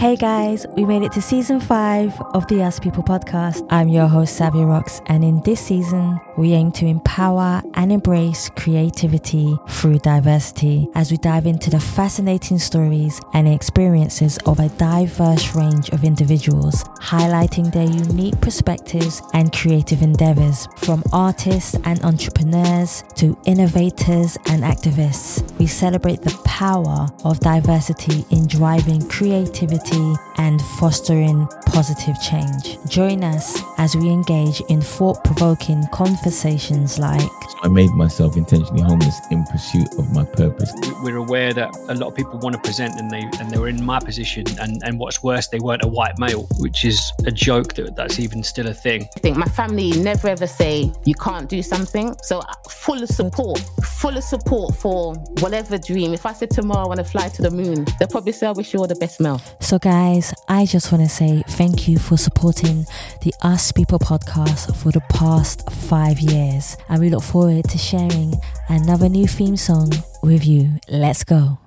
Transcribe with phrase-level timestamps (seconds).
[0.00, 3.66] Hey guys, we made it to season five of the Us People podcast.
[3.68, 8.48] I'm your host, Savia Rocks, and in this season, we aim to empower and embrace
[8.56, 15.54] creativity through diversity as we dive into the fascinating stories and experiences of a diverse
[15.54, 23.36] range of individuals, highlighting their unique perspectives and creative endeavors from artists and entrepreneurs to
[23.44, 25.42] innovators and activists.
[25.58, 29.89] We celebrate the power of diversity in driving creativity
[30.38, 32.78] and fostering positive change.
[32.88, 37.30] Join us as we engage in thought provoking conversations like
[37.62, 40.72] I made myself intentionally homeless in pursuit of my purpose.
[41.02, 43.68] We're aware that a lot of people want to present and they and they were
[43.68, 47.30] in my position and, and what's worse, they weren't a white male, which is a
[47.30, 49.06] joke that that's even still a thing.
[49.16, 52.16] I think my family never ever say you can't do something.
[52.22, 56.14] So uh, full of support, full of support for whatever dream.
[56.14, 58.52] If I said tomorrow I want to fly to the moon, they'll probably say I
[58.52, 59.40] wish you all the best, Mel.
[59.60, 62.84] So guys, I just want to say thank you for supporting
[63.22, 66.76] the Us People podcast for the past five years.
[66.88, 68.34] And we look forward to sharing
[68.68, 69.90] another new theme song
[70.22, 70.78] with you.
[70.88, 71.58] Let's go.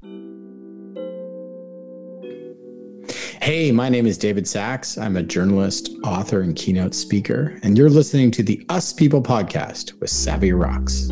[3.42, 4.98] Hey, my name is David Sax.
[4.98, 10.00] I'm a journalist, author, and keynote speaker, and you're listening to the Us People podcast
[10.00, 11.10] with Savia Rocks.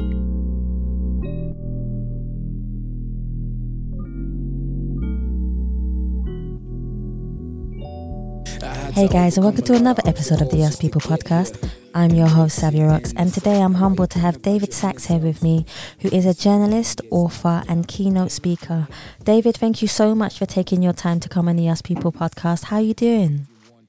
[8.94, 11.72] Hey guys, and welcome to another episode of the Us People podcast.
[11.96, 15.42] I'm your host, Savia Rocks, and today I'm humbled to have David Sax here with
[15.42, 15.66] me,
[16.00, 18.90] who is a journalist, author, and keynote speaker.
[19.24, 22.12] David, thank you so much for taking your time to come on the Us People
[22.12, 22.66] podcast.
[22.66, 23.48] How are you doing?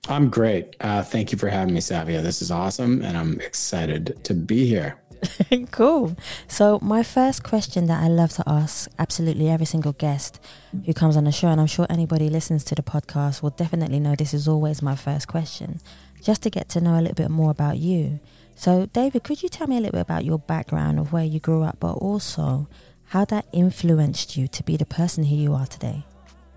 [0.09, 0.77] I'm great.
[0.81, 2.23] Uh, thank you for having me, Savia.
[2.23, 5.02] This is awesome, and I'm excited to be here.
[5.71, 6.17] cool.
[6.49, 10.41] So, my first question that I love to ask absolutely every single guest
[10.85, 14.01] who comes on the show, and I'm sure anybody listens to the podcast will definitely
[14.01, 15.81] know this is always my first question,
[16.23, 18.21] just to get to know a little bit more about you.
[18.57, 21.41] So, David, could you tell me a little bit about your background of where you
[21.41, 22.69] grew up, but also
[23.07, 26.05] how that influenced you to be the person who you are today?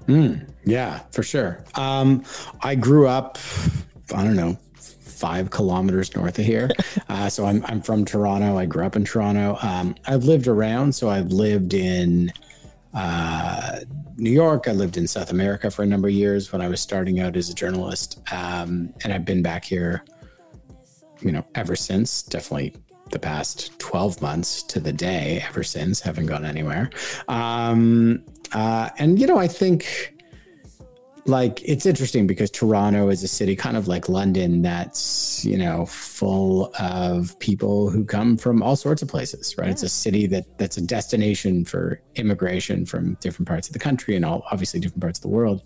[0.08, 1.64] Mm, yeah, for sure.
[1.76, 2.24] Um,
[2.62, 3.38] I grew up,
[4.14, 4.58] I don't know,
[5.16, 6.70] five kilometers north of here.
[7.08, 8.58] Uh, so I'm, I'm from Toronto.
[8.58, 9.58] I grew up in Toronto.
[9.62, 10.94] Um, I've lived around.
[10.94, 12.32] So I've lived in
[12.94, 13.80] uh,
[14.18, 14.68] New York.
[14.68, 17.38] I lived in South America for a number of years when I was starting out
[17.38, 18.22] as a journalist.
[18.32, 20.04] Um, and I've been back here,
[21.22, 22.24] you know, ever since.
[22.24, 22.76] Definitely
[23.12, 26.00] the past 12 months to the day ever since.
[26.00, 26.90] Haven't gone anywhere.
[27.28, 30.15] Um, uh, and, you know, I think
[31.28, 35.88] like it's interesting because Toronto is a city kind of like London that's, you know,
[35.88, 39.66] full of people who come from all sorts of places, right?
[39.66, 39.72] Yeah.
[39.72, 44.16] It's a city that that's a destination for immigration from different parts of the country
[44.16, 45.64] and all obviously different parts of the world.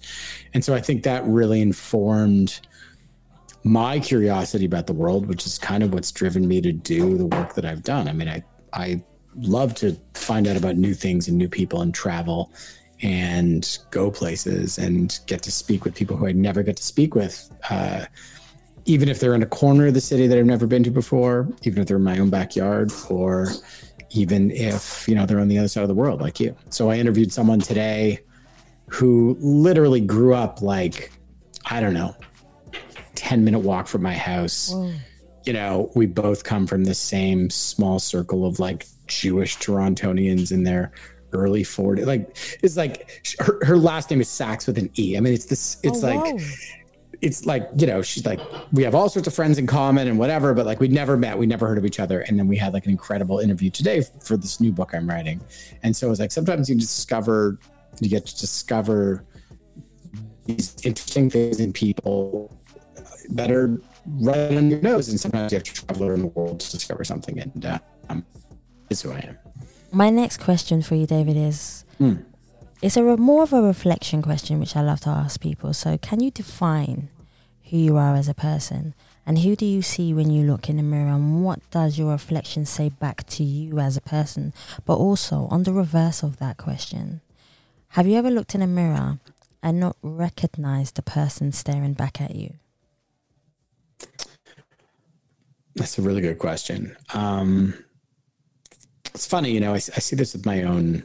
[0.54, 2.62] And so I think that really informed
[3.64, 7.26] my curiosity about the world, which is kind of what's driven me to do the
[7.26, 8.08] work that I've done.
[8.08, 9.04] I mean, I I
[9.36, 12.52] love to find out about new things and new people and travel
[13.02, 17.16] and go places and get to speak with people who I never get to speak
[17.16, 18.06] with, uh,
[18.86, 21.48] even if they're in a corner of the city that I've never been to before,
[21.64, 23.48] even if they're in my own backyard, or
[24.12, 26.56] even if you know they're on the other side of the world like you.
[26.70, 28.20] So I interviewed someone today
[28.88, 31.12] who literally grew up like
[31.66, 32.16] I don't know,
[33.16, 34.72] ten minute walk from my house.
[34.74, 34.94] Whoa.
[35.46, 40.64] You know, we both come from the same small circle of like Jewish Torontonians in
[40.64, 40.92] their
[41.34, 42.06] early 40s.
[42.06, 45.18] Like it's like her, her last name is Sax with an E.
[45.18, 46.42] I mean, it's this, it's oh, like,
[47.22, 48.40] it's like, you know, she's like,
[48.72, 51.38] we have all sorts of friends in common and whatever, but like we never met,
[51.38, 52.22] we never heard of each other.
[52.22, 55.42] And then we had like an incredible interview today for this new book I'm writing.
[55.84, 57.58] And so it's like sometimes you discover,
[58.00, 59.26] you get to discover
[60.46, 62.58] these interesting things in people
[63.32, 65.10] that are right on your nose.
[65.10, 67.40] And sometimes you have to travel around the world to discover something.
[67.40, 67.80] And uh,
[68.10, 68.26] um,
[68.90, 69.38] is who I am.
[69.92, 72.24] My next question for you, David, is mm.
[72.82, 75.74] it's a more of a reflection question, which I love to ask people.
[75.74, 77.10] So, can you define
[77.70, 78.94] who you are as a person,
[79.26, 82.12] and who do you see when you look in the mirror, and what does your
[82.12, 84.54] reflection say back to you as a person?
[84.86, 87.22] But also, on the reverse of that question,
[87.90, 89.20] have you ever looked in a mirror
[89.64, 92.54] and not recognized the person staring back at you?
[95.76, 96.96] That's a really good question.
[97.14, 97.74] Um,
[99.14, 101.04] it's funny, you know, I, I see this with my own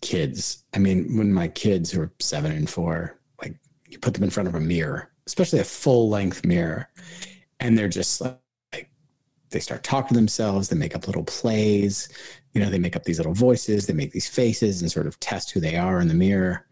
[0.00, 0.64] kids.
[0.74, 3.56] I mean, when my kids who are seven and four, like
[3.88, 6.88] you put them in front of a mirror, especially a full length mirror,
[7.60, 8.90] and they're just like,
[9.50, 12.08] they start talking to themselves, they make up little plays,
[12.52, 15.18] you know, they make up these little voices, they make these faces and sort of
[15.20, 16.66] test who they are in the mirror.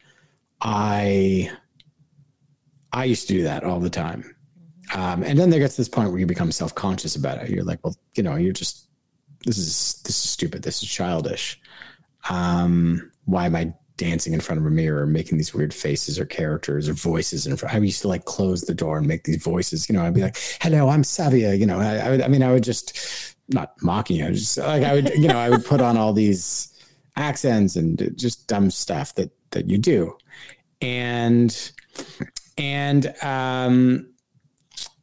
[0.60, 1.50] I
[2.92, 4.34] I used to do that all the time.
[4.94, 7.50] Um, and then there gets to this point where you become self conscious about it.
[7.50, 8.88] You're like, well, you know, you're just
[9.44, 10.62] this is this is stupid.
[10.62, 11.60] This is childish.
[12.30, 16.24] Um, why am I dancing in front of a mirror, making these weird faces or
[16.24, 17.74] characters or voices front?
[17.74, 19.88] I used to like close the door and make these voices.
[19.88, 22.42] You know, I'd be like, "Hello, I'm Savia." You know, I, I, would, I mean,
[22.42, 24.26] I would just not mocking you.
[24.26, 26.70] I just like I would, you know, I would put on all these
[27.16, 30.16] accents and just dumb stuff that that you do,
[30.80, 31.72] and
[32.56, 34.13] and um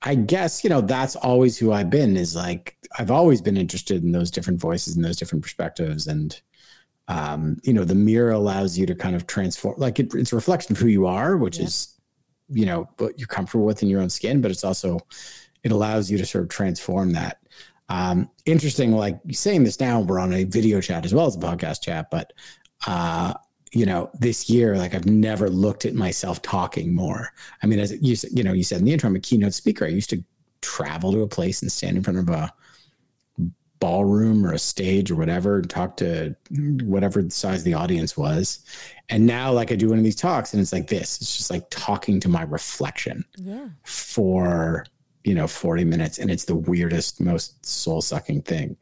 [0.04, 4.04] I guess, you know, that's always who I've been is like, I've always been interested
[4.04, 6.08] in those different voices and those different perspectives.
[6.08, 6.42] And,
[7.08, 10.36] um, you know, the mirror allows you to kind of transform, like it, it's a
[10.36, 11.66] reflection of who you are, which yeah.
[11.66, 12.00] is,
[12.50, 15.00] you know, what you're comfortable with in your own skin, but it's also,
[15.64, 17.38] it allows you to sort of transform that.
[17.88, 21.40] Um, interesting, like saying this now, we're on a video chat as well as a
[21.40, 22.34] podcast chat, but,
[22.88, 23.36] uh,
[23.74, 27.30] you know, this year, like I've never looked at myself talking more.
[27.64, 29.86] I mean, as you you know, you said in the intro, I'm a keynote speaker.
[29.86, 30.24] I used to
[30.62, 32.54] travel to a place and stand in front of a
[33.80, 36.36] ballroom or a stage or whatever and talk to
[36.84, 38.64] whatever the size the audience was.
[39.10, 41.22] And now, like I do one of these talks, and it's like this.
[41.22, 43.70] It's just like talking to my reflection yeah.
[43.84, 44.86] for
[45.24, 48.76] you know 40 minutes, and it's the weirdest, most soul sucking thing.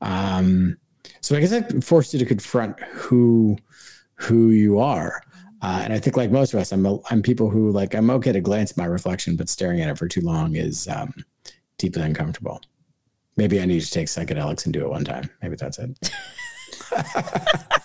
[0.00, 0.78] Um,
[1.20, 3.56] so I guess I forced you to confront who
[4.22, 5.22] who you are.
[5.60, 8.10] Uh, and I think, like most of us, I'm a, I'm people who like I'm
[8.10, 11.14] okay to glance at my reflection, but staring at it for too long is um,
[11.78, 12.60] deeply uncomfortable.
[13.36, 15.30] Maybe I need to take psychedelics and do it one time.
[15.40, 16.10] Maybe that's it.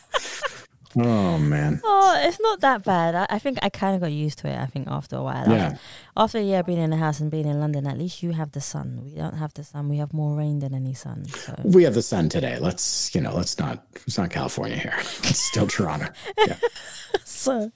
[0.99, 1.81] Oh man.
[1.83, 3.15] Oh, it's not that bad.
[3.15, 4.57] I, I think I kind of got used to it.
[4.57, 5.49] I think after a while.
[5.49, 5.65] Yeah.
[5.65, 5.79] After,
[6.17, 8.51] after a year being in the house and being in London, at least you have
[8.51, 9.01] the sun.
[9.03, 9.89] We don't have the sun.
[9.89, 11.25] We have more rain than any sun.
[11.25, 11.55] So.
[11.63, 12.57] We have the sun today.
[12.59, 13.33] Let's you know.
[13.33, 13.85] Let's not.
[14.05, 14.95] It's not California here.
[15.27, 16.07] It's still Toronto.
[16.37, 16.57] Yeah.
[17.23, 17.71] so.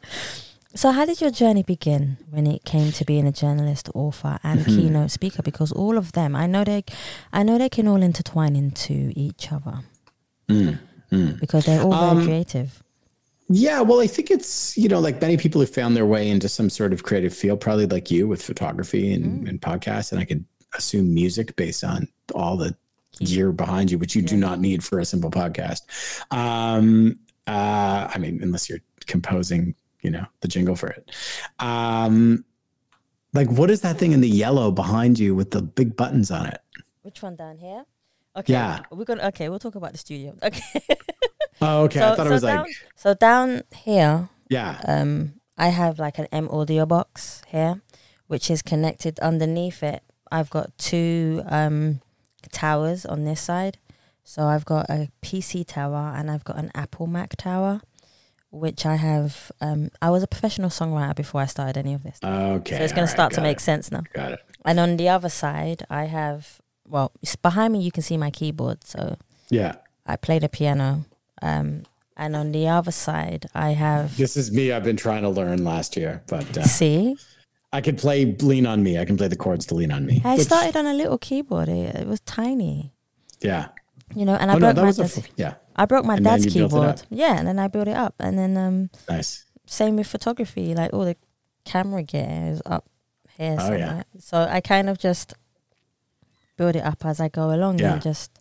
[0.74, 4.62] So, how did your journey begin when it came to being a journalist, author, and
[4.62, 4.78] mm-hmm.
[4.78, 5.42] keynote speaker?
[5.42, 6.86] Because all of them, I know they,
[7.34, 9.80] I know they can all intertwine into each other.
[10.48, 10.80] Mm,
[11.12, 11.40] mm.
[11.42, 12.82] Because they're all very um, creative.
[13.52, 16.48] Yeah, well, I think it's, you know, like many people have found their way into
[16.48, 19.50] some sort of creative field, probably like you with photography and, mm.
[19.50, 20.12] and podcasts.
[20.12, 20.46] And I could
[20.76, 22.76] assume music based on all the
[23.20, 24.28] gear behind you, which you yeah.
[24.28, 25.82] do not need for a simple podcast.
[26.32, 31.12] Um, uh, I mean, unless you're composing, you know, the jingle for it.
[31.60, 32.46] Um,
[33.34, 36.48] like, what is that thing in the yellow behind you with the big buttons on
[36.48, 36.60] it?
[37.02, 37.86] Which one down here?
[38.36, 38.54] Okay.
[38.54, 38.80] Yeah.
[38.92, 40.36] We're gonna okay, we'll talk about the studio.
[40.44, 40.82] Okay.
[41.62, 42.00] Oh, okay.
[42.00, 44.82] So, I thought so it was down, like So down here, yeah.
[44.88, 47.82] Um I have like an M audio box here,
[48.28, 50.04] which is connected underneath it.
[50.32, 52.02] I've got two um
[52.52, 53.78] towers on this side.
[54.24, 57.82] So I've got a PC tower and I've got an Apple Mac tower,
[58.50, 59.52] which I have.
[59.60, 62.20] Um, I was a professional songwriter before I started any of this.
[62.24, 64.04] Okay, so it's going right, to start to make sense now.
[64.14, 64.40] Got it.
[64.64, 67.12] And on the other side, I have well,
[67.42, 68.86] behind me you can see my keyboard.
[68.86, 69.18] So
[69.50, 69.76] yeah,
[70.06, 71.06] I play the piano.
[71.42, 71.84] Um,
[72.18, 74.16] and on the other side, I have.
[74.18, 74.72] This is me.
[74.72, 77.16] I've been trying to learn last year, but uh, see,
[77.74, 80.22] I can play "Lean on Me." I can play the chords to "Lean on Me."
[80.24, 81.70] I which, started on a little keyboard.
[81.70, 82.94] It, it, was tiny.
[83.40, 83.70] Yeah.
[84.16, 85.56] You know, and I oh, broke no, my dad's, yeah.
[85.76, 87.02] I broke my and dad's keyboard.
[87.10, 89.46] Yeah, and then I built it up, and then um, nice.
[89.66, 90.76] Same with photography.
[90.76, 91.16] Like all the
[91.66, 92.86] camera gear is up
[93.38, 93.56] here.
[93.60, 94.04] Oh, yeah.
[94.20, 95.34] So I kind of just
[96.58, 97.94] build it up as I go along yeah.
[97.94, 98.38] and just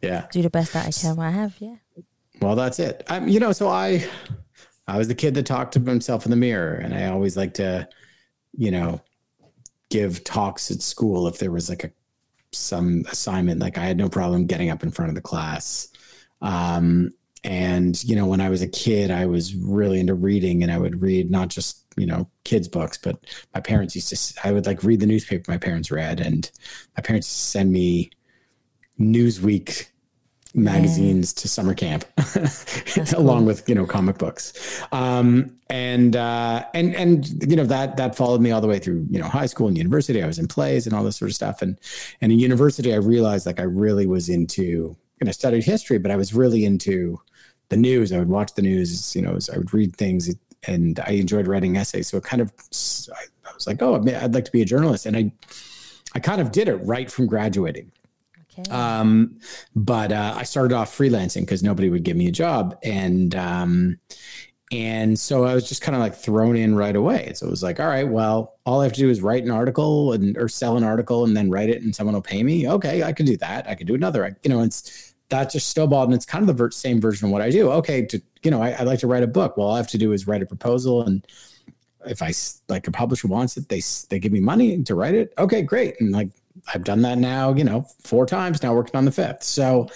[0.00, 1.16] yeah do the best that I can.
[1.16, 1.76] What I have, yeah.
[2.40, 3.04] Well, that's it.
[3.26, 4.06] You know, so I,
[4.86, 7.54] I was the kid that talked to himself in the mirror, and I always like
[7.54, 7.88] to,
[8.56, 9.00] you know,
[9.90, 11.90] give talks at school if there was like a
[12.52, 13.60] some assignment.
[13.60, 15.88] Like I had no problem getting up in front of the class.
[16.40, 17.10] Um,
[17.44, 20.78] and you know, when I was a kid, I was really into reading, and I
[20.78, 23.18] would read not just you know kids books but
[23.54, 26.50] my parents used to i would like read the newspaper my parents read and
[26.96, 28.10] my parents send me
[29.00, 29.86] newsweek
[30.54, 31.42] magazines yeah.
[31.42, 32.04] to summer camp
[33.16, 33.44] along cool.
[33.44, 38.40] with you know comic books um, and uh, and and you know that that followed
[38.40, 40.86] me all the way through you know high school and university i was in plays
[40.86, 41.78] and all this sort of stuff and
[42.20, 46.10] and in university i realized like i really was into and i studied history but
[46.10, 47.20] i was really into
[47.68, 50.34] the news i would watch the news you know i would read things
[50.66, 52.08] and I enjoyed writing essays.
[52.08, 55.16] So it kind of, I was like, oh, I'd like to be a journalist, and
[55.16, 55.32] I,
[56.14, 57.92] I kind of did it right from graduating.
[58.58, 58.70] Okay.
[58.70, 59.38] Um,
[59.74, 63.98] but uh, I started off freelancing because nobody would give me a job, and um,
[64.72, 67.32] and so I was just kind of like thrown in right away.
[67.34, 69.50] So it was like, all right, well, all I have to do is write an
[69.50, 72.68] article and or sell an article and then write it, and someone will pay me.
[72.68, 73.68] Okay, I can do that.
[73.68, 74.24] I can do another.
[74.24, 77.32] I, you know, it's that just snowballed, and it's kind of the same version of
[77.32, 77.70] what I do.
[77.72, 79.56] Okay, to you know, I, I like to write a book.
[79.56, 81.26] Well, all I have to do is write a proposal and
[82.06, 82.32] if I
[82.68, 85.32] like a publisher wants it, they they give me money to write it.
[85.38, 86.00] Okay, great.
[86.00, 86.30] And like
[86.72, 89.42] I've done that now, you know, four times now, working on the fifth.
[89.42, 89.88] So,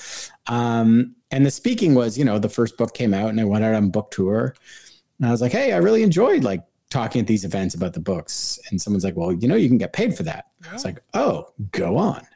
[0.46, 3.64] um, and the speaking was, you know, the first book came out, and I went
[3.64, 4.54] out on book tour,
[5.18, 8.00] and I was like, hey, I really enjoyed like talking at these events about the
[8.00, 8.58] books.
[8.70, 10.46] And someone's like, well, you know, you can get paid for that.
[10.68, 12.26] I was like, oh, go on.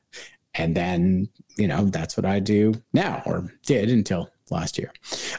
[0.54, 1.28] And then,
[1.58, 4.92] you know, that's what I do now or did until last year.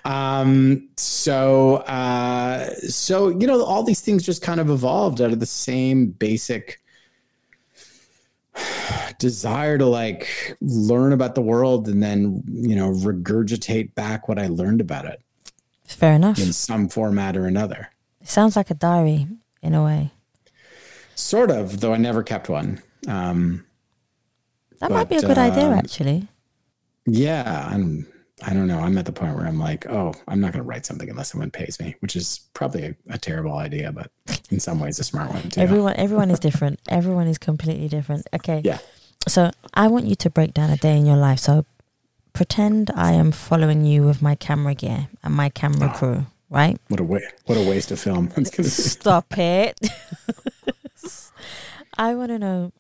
[0.06, 5.40] Um, so, uh, so, you know, all these things just kind of evolved out of
[5.40, 6.80] the same basic
[9.20, 14.48] desire to like learn about the world and then, you know, regurgitate back what I
[14.48, 15.22] learned about it.
[15.86, 16.38] Fair enough.
[16.40, 17.90] In some format or another.
[18.22, 19.28] It sounds like a diary
[19.62, 20.12] in a way.
[21.16, 22.82] Sort of, though I never kept one.
[23.08, 23.66] Um,
[24.80, 26.28] that but, might be a good idea, um, actually.
[27.06, 28.06] Yeah, I'm.
[28.44, 28.80] I don't know.
[28.80, 31.32] I'm at the point where I'm like, oh, I'm not going to write something unless
[31.32, 34.12] someone pays me, which is probably a, a, terrible idea, but
[34.52, 35.60] in some ways a smart one too.
[35.60, 36.80] Everyone, everyone is different.
[36.88, 38.28] everyone is completely different.
[38.34, 38.62] Okay.
[38.64, 38.78] Yeah.
[39.28, 41.40] So I want you to break down a day in your life.
[41.40, 41.66] So
[42.34, 46.80] pretend I am following you with my camera gear and my camera oh, crew, right?
[46.90, 48.30] What a wa- what a waste of film.
[48.46, 49.80] Stop it.
[51.98, 52.72] I want to know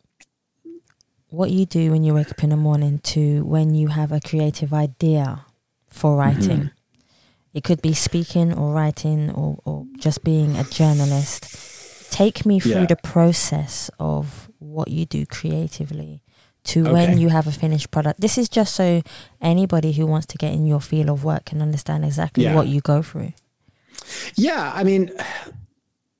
[1.29, 4.21] what you do when you wake up in the morning to when you have a
[4.21, 5.46] creative idea
[5.97, 6.19] for mm-hmm.
[6.19, 6.57] writing.
[6.57, 6.67] Mm-hmm.
[7.53, 12.11] It could be speaking or writing or, or just being a journalist.
[12.11, 12.85] Take me through yeah.
[12.85, 16.21] the process of what you do creatively
[16.65, 16.91] to okay.
[16.91, 18.21] when you have a finished product.
[18.21, 19.01] This is just so
[19.41, 22.55] anybody who wants to get in your field of work can understand exactly yeah.
[22.55, 23.33] what you go through.
[24.35, 25.11] Yeah, I mean,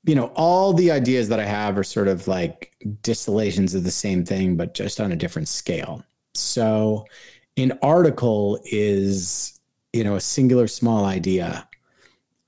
[0.04, 3.90] you know, all the ideas that I have are sort of like distillations of the
[3.90, 6.02] same thing, but just on a different scale.
[6.34, 7.04] So,
[7.56, 9.57] an article is,
[9.92, 11.68] you know, a singular small idea,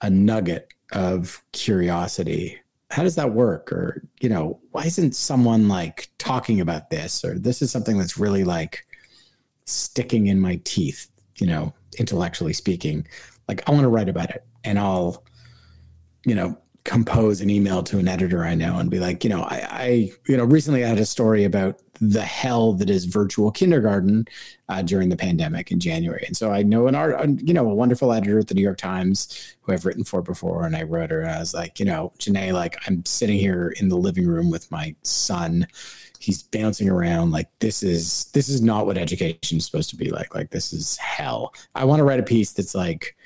[0.00, 2.58] a nugget of curiosity.
[2.90, 3.72] How does that work?
[3.72, 7.24] Or, you know, why isn't someone like talking about this?
[7.24, 8.86] Or this is something that's really like
[9.64, 13.06] sticking in my teeth, you know, intellectually speaking.
[13.48, 15.24] Like, I want to write about it and I'll,
[16.24, 19.42] you know, compose an email to an editor I know and be like, you know,
[19.42, 23.50] I, I you know, recently I had a story about the hell that is virtual
[23.50, 24.26] kindergarten
[24.70, 26.24] uh, during the pandemic in January.
[26.26, 28.78] And so I know an art, you know, a wonderful editor at the New York
[28.78, 30.64] Times who I've written for before.
[30.64, 33.74] And I wrote her, and I was like, you know, Janae, like I'm sitting here
[33.80, 35.66] in the living room with my son.
[36.18, 40.10] He's bouncing around like this is this is not what education is supposed to be
[40.10, 40.34] like.
[40.34, 41.54] Like this is hell.
[41.74, 43.16] I want to write a piece that's like,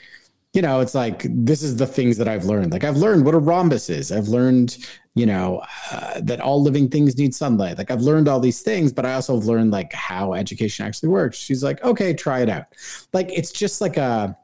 [0.54, 2.70] you know, it's like this is the things that I've learned.
[2.72, 4.12] Like I've learned what a rhombus is.
[4.12, 4.78] I've learned,
[5.16, 7.76] you know, uh, that all living things need sunlight.
[7.76, 11.08] Like I've learned all these things, but I also have learned like how education actually
[11.08, 11.36] works.
[11.36, 12.66] She's like, okay, try it out.
[13.12, 14.38] Like it's just like a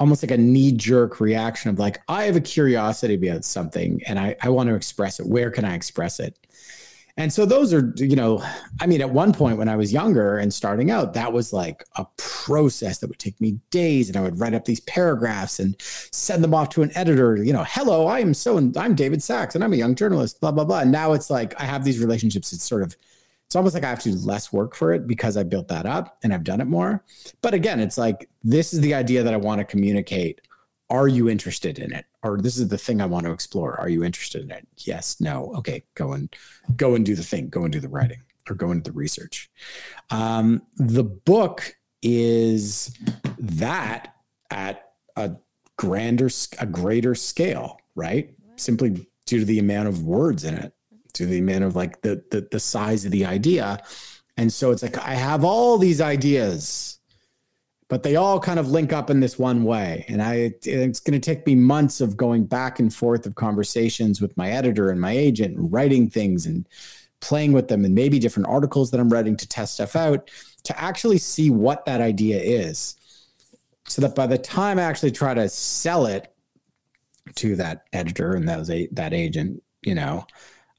[0.00, 4.18] almost like a knee jerk reaction of like, I have a curiosity about something and
[4.18, 5.26] I, I want to express it.
[5.26, 6.36] Where can I express it?
[7.16, 8.42] And so those are, you know,
[8.80, 11.84] I mean, at one point when I was younger and starting out, that was like
[11.96, 14.08] a process that would take me days.
[14.08, 17.52] And I would write up these paragraphs and send them off to an editor, you
[17.52, 20.64] know, hello, I am so, I'm David Sax and I'm a young journalist, blah, blah,
[20.64, 20.80] blah.
[20.80, 22.52] And now it's like I have these relationships.
[22.52, 22.96] It's sort of,
[23.46, 25.84] it's almost like I have to do less work for it because I built that
[25.84, 27.04] up and I've done it more.
[27.42, 30.40] But again, it's like, this is the idea that I want to communicate.
[30.88, 32.06] Are you interested in it?
[32.22, 33.78] Or this is the thing I want to explore.
[33.80, 34.66] Are you interested in it?
[34.78, 35.52] Yes, no.
[35.56, 36.34] Okay, go and
[36.76, 37.48] go and do the thing.
[37.48, 39.50] Go and do the writing or go into the research.
[40.10, 42.96] Um, the book is
[43.38, 44.14] that
[44.50, 45.32] at a
[45.76, 48.34] grander, a greater scale, right?
[48.56, 50.74] Simply due to the amount of words in it,
[51.14, 53.82] to the amount of like the, the the size of the idea.
[54.36, 56.99] And so it's like I have all these ideas
[57.90, 60.04] but they all kind of link up in this one way.
[60.08, 64.20] And I, it's going to take me months of going back and forth of conversations
[64.20, 66.68] with my editor and my agent, writing things and
[67.18, 70.30] playing with them, and maybe different articles that I'm writing to test stuff out
[70.62, 72.94] to actually see what that idea is.
[73.88, 76.32] So that by the time I actually try to sell it
[77.34, 80.28] to that editor and those that agent, you know,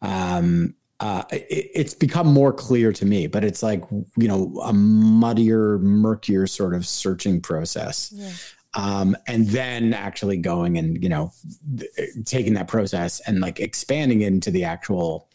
[0.01, 3.84] um, uh, it, it's become more clear to me, but it's like,
[4.15, 8.13] you know, a muddier, murkier sort of searching process.
[8.15, 8.31] Yeah.
[8.74, 11.34] Um, and then actually going and, you know,
[11.77, 11.89] th-
[12.25, 15.27] taking that process and like expanding it into the actual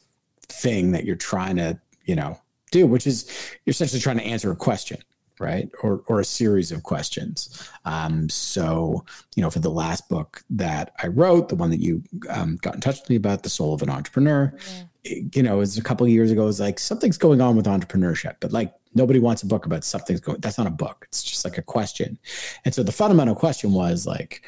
[0.42, 3.28] thing that you're trying to, you know, do, which is
[3.64, 4.98] you're essentially trying to answer a question
[5.38, 9.04] right or or a series of questions um, so
[9.34, 12.74] you know for the last book that i wrote the one that you um, got
[12.74, 14.84] in touch with me about the soul of an entrepreneur yeah
[15.34, 17.66] you know, it was a couple years ago, it was like something's going on with
[17.66, 20.40] entrepreneurship, but like nobody wants a book about something's going.
[20.40, 21.06] That's not a book.
[21.08, 22.18] It's just like a question.
[22.64, 24.42] And so the fundamental question was like,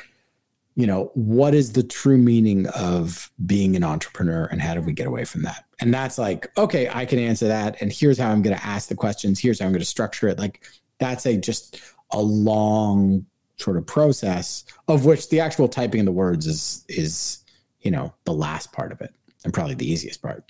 [0.75, 4.93] you know, what is the true meaning of being an entrepreneur and how do we
[4.93, 5.65] get away from that?
[5.81, 7.83] And that's like, okay, I can answer that.
[7.83, 9.41] And here's how I'm going to ask the questions.
[9.41, 10.39] Here's how I'm going to structure it.
[10.39, 10.65] Like,
[10.99, 11.81] that's a just
[12.13, 17.39] a long sort of process of which the actual typing of the words is is
[17.81, 19.13] you know the last part of it
[19.45, 20.45] and probably the easiest part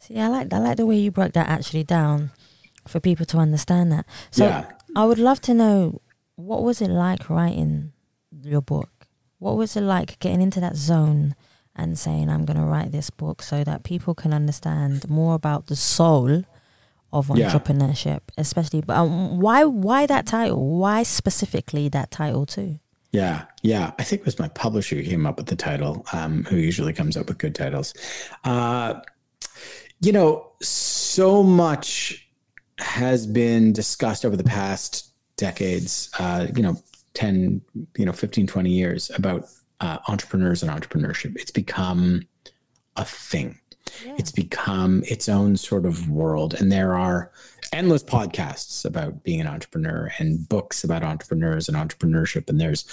[0.00, 2.30] See, I like I like the way you broke that actually down
[2.86, 4.04] for people to understand that.
[4.30, 4.66] So Yeah.
[4.94, 6.02] I would love to know
[6.36, 7.92] what was it like writing
[8.42, 9.06] your book?
[9.38, 11.34] What was it like getting into that zone
[11.74, 15.68] and saying I'm going to write this book so that people can understand more about
[15.68, 16.44] the soul
[17.10, 17.48] of Yeah.
[17.48, 20.78] entrepreneurship, especially but um, why why that title?
[20.78, 22.78] Why specifically that title too?
[23.14, 23.92] Yeah, yeah.
[23.96, 26.92] I think it was my publisher who came up with the title, um, who usually
[26.92, 27.94] comes up with good titles.
[28.42, 28.94] Uh,
[30.00, 32.28] you know, so much
[32.80, 36.76] has been discussed over the past decades, uh, you know,
[37.12, 37.60] 10,
[37.96, 41.36] you know, 15, 20 years about uh, entrepreneurs and entrepreneurship.
[41.36, 42.22] It's become
[42.96, 43.60] a thing.
[44.18, 46.54] It's become its own sort of world.
[46.54, 47.30] And there are
[47.74, 52.48] endless podcasts about being an entrepreneur and books about entrepreneurs and entrepreneurship.
[52.48, 52.86] And there's,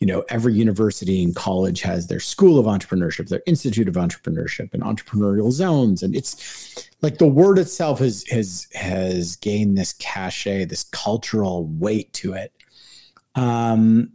[0.00, 4.72] you know, every university and college has their school of entrepreneurship, their institute of entrepreneurship
[4.72, 6.02] and entrepreneurial zones.
[6.02, 12.12] And it's like the word itself has has has gained this cachet, this cultural weight
[12.14, 12.52] to it.
[13.34, 14.12] Um,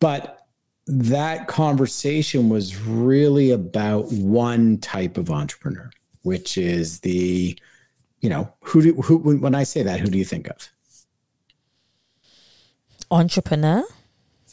[0.00, 0.46] but
[0.86, 5.90] that conversation was really about one type of entrepreneur,
[6.22, 7.58] which is the,
[8.24, 10.70] you know, who do who when I say that, who do you think of?
[13.10, 13.84] Entrepreneur?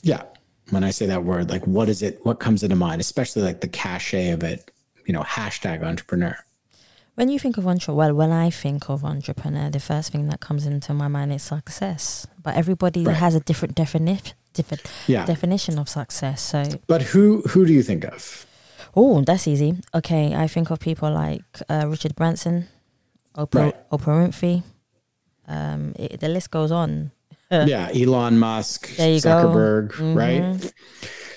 [0.04, 0.24] Yeah.
[0.72, 2.20] When I say that word, like what is it?
[2.24, 4.72] What comes into mind, especially like the cachet of it,
[5.06, 6.36] you know, hashtag entrepreneur.
[7.16, 10.40] When you think of entrepreneur, well, when I think of entrepreneur, the first thing that
[10.42, 12.28] comes into my mind is success.
[12.42, 13.16] But everybody Right.
[13.18, 15.25] has a different definition, different Yeah.
[15.25, 16.42] definition of success.
[16.42, 18.46] So, But who who do you think of?
[18.96, 19.72] oh, that's easy.
[19.94, 22.68] Okay, I think of people like uh, Richard Branson,
[23.38, 23.90] Oprah, Right.
[23.92, 24.64] Oprah Winfrey.
[25.48, 27.12] Um, it, the list goes on.
[27.51, 29.29] yeah, Elon Musk, There you go.
[29.29, 30.42] Zuckerberg, right?
[30.42, 30.74] Mhm.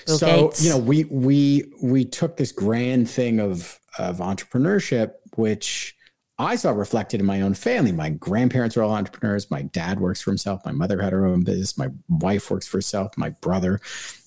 [0.05, 0.63] Bill so Gates.
[0.63, 5.95] you know we we we took this grand thing of of entrepreneurship which
[6.37, 10.21] i saw reflected in my own family my grandparents are all entrepreneurs my dad works
[10.21, 13.79] for himself my mother had her own business my wife works for herself my brother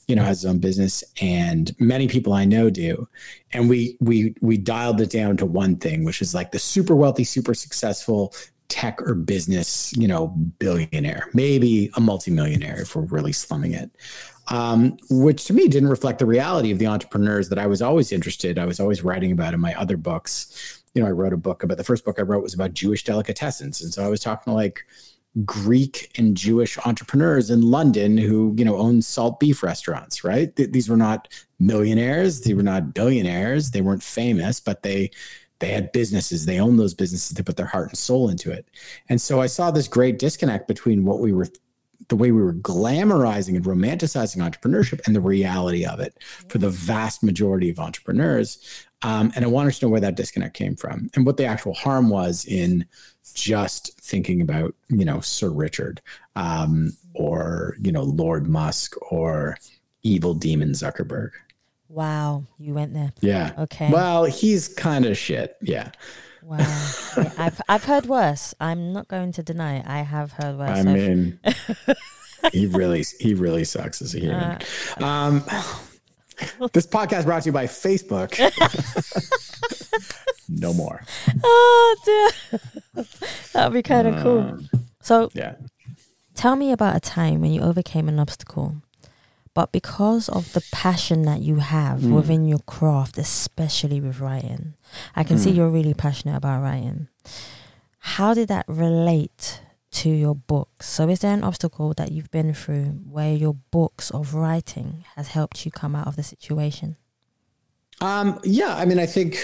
[0.08, 3.06] you know has his own business and many people i know do
[3.52, 6.96] and we we we dialed it down to one thing which is like the super
[6.96, 8.34] wealthy super successful
[8.68, 13.90] tech or business you know billionaire maybe a multimillionaire if we're really slumming it
[14.50, 18.12] um, which to me didn't reflect the reality of the entrepreneurs that I was always
[18.12, 18.58] interested.
[18.58, 20.82] I was always writing about in my other books.
[20.94, 23.04] You know, I wrote a book about the first book I wrote was about Jewish
[23.04, 24.86] delicatessens, and so I was talking to like
[25.44, 30.24] Greek and Jewish entrepreneurs in London who you know own salt beef restaurants.
[30.24, 30.54] Right?
[30.56, 32.40] Th- these were not millionaires.
[32.40, 33.70] They were not billionaires.
[33.70, 35.10] They weren't famous, but they
[35.60, 38.70] they had businesses they owned those businesses they put their heart and soul into it
[39.08, 41.48] and so i saw this great disconnect between what we were
[42.08, 46.14] the way we were glamorizing and romanticizing entrepreneurship and the reality of it
[46.48, 48.86] for the vast majority of entrepreneurs.
[49.02, 51.74] Um, and I wanted to know where that disconnect came from and what the actual
[51.74, 52.84] harm was in
[53.34, 56.00] just thinking about, you know, Sir Richard
[56.34, 59.56] um, or, you know, Lord Musk or
[60.02, 61.30] evil demon Zuckerberg.
[61.88, 63.12] Wow, you went there.
[63.20, 63.52] Yeah.
[63.58, 63.90] Okay.
[63.90, 65.56] Well, he's kind of shit.
[65.62, 65.90] Yeah.
[66.42, 66.58] Wow.
[67.16, 68.54] Yeah, I've I've heard worse.
[68.60, 69.78] I'm not going to deny.
[69.78, 69.86] it.
[69.86, 70.78] I have heard worse.
[70.78, 71.40] I mean,
[72.52, 74.58] he really, he really sucks as a human.
[74.98, 75.44] um,
[76.72, 78.38] this podcast brought to you by Facebook.
[80.48, 81.02] no more.
[81.42, 82.60] oh dear,
[83.52, 84.38] that'd be kind of cool.
[84.40, 84.68] Um,
[85.00, 85.54] So yeah.
[86.34, 88.76] Tell me about a time when you overcame an obstacle,
[89.54, 92.14] but because of the passion that you have Mm.
[92.14, 94.74] within your craft, especially with writing,
[95.16, 95.56] I can see Mm.
[95.56, 97.08] you're really passionate about writing.
[97.98, 99.60] How did that relate
[100.02, 100.88] to your books?
[100.88, 105.28] So, is there an obstacle that you've been through where your books of writing has
[105.28, 106.96] helped you come out of the situation?
[108.00, 108.74] Um, yeah.
[108.76, 109.38] I mean, I think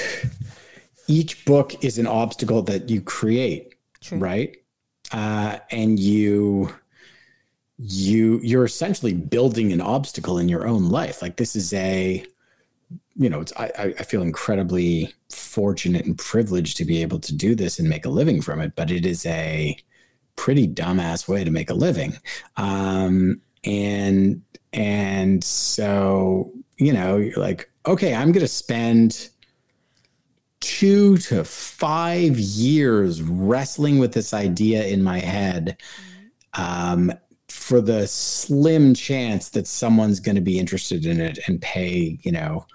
[1.08, 3.74] each book is an obstacle that you create.
[4.00, 4.18] True.
[4.18, 4.54] right
[5.12, 6.68] uh, and you
[7.78, 12.22] you you're essentially building an obstacle in your own life like this is a
[13.16, 17.34] you know it's I, I- I feel incredibly fortunate and privileged to be able to
[17.34, 19.74] do this and make a living from it but it is a
[20.36, 22.14] pretty dumbass way to make a living.
[22.56, 24.42] Um and
[24.72, 29.30] and so you know you're like okay i'm gonna spend
[30.60, 35.76] two to five years wrestling with this idea in my head
[36.54, 37.12] um,
[37.48, 42.32] for the slim chance that someone's going to be interested in it and pay, you
[42.32, 42.66] know,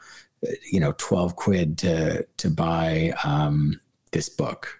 [0.71, 3.79] you know, 12 quid to, to buy um,
[4.11, 4.78] this book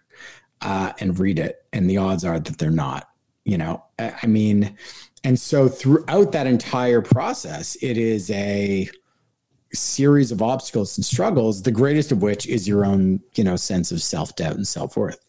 [0.62, 1.66] uh, and read it.
[1.74, 3.10] And the odds are that they're not,
[3.46, 4.78] you know, I mean,
[5.24, 8.90] and so throughout that entire process, it is a,
[9.74, 13.92] series of obstacles and struggles the greatest of which is your own you know sense
[13.92, 15.20] of self-doubt and self-worth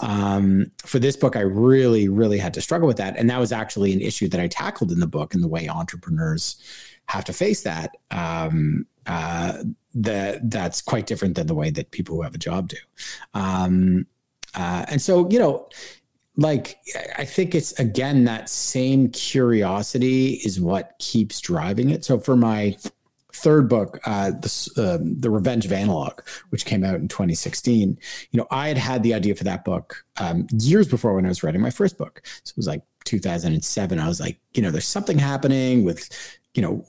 [0.00, 3.52] um, for this book i really really had to struggle with that and that was
[3.52, 6.62] actually an issue that i tackled in the book and the way entrepreneurs
[7.06, 9.62] have to face that um, uh,
[9.94, 12.76] that that's quite different than the way that people who have a job do
[13.32, 14.06] um,
[14.56, 15.68] uh, and so you know
[16.36, 16.78] like
[17.16, 22.76] i think it's again that same curiosity is what keeps driving it so for my
[23.36, 27.98] third book, uh, the, uh, the Revenge of Analog, which came out in 2016,
[28.30, 31.28] you know, I had had the idea for that book um, years before when I
[31.28, 32.22] was writing my first book.
[32.44, 34.00] So it was like 2007.
[34.00, 36.08] I was like, you know, there's something happening with,
[36.56, 36.84] you know,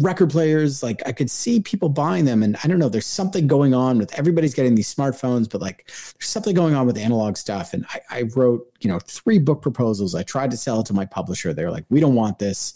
[0.00, 0.82] record players.
[0.82, 2.88] Like I could see people buying them, and I don't know.
[2.88, 6.86] There's something going on with everybody's getting these smartphones, but like there's something going on
[6.86, 7.72] with analog stuff.
[7.72, 10.14] And I, I wrote, you know, three book proposals.
[10.14, 11.52] I tried to sell it to my publisher.
[11.52, 12.74] They're like, we don't want this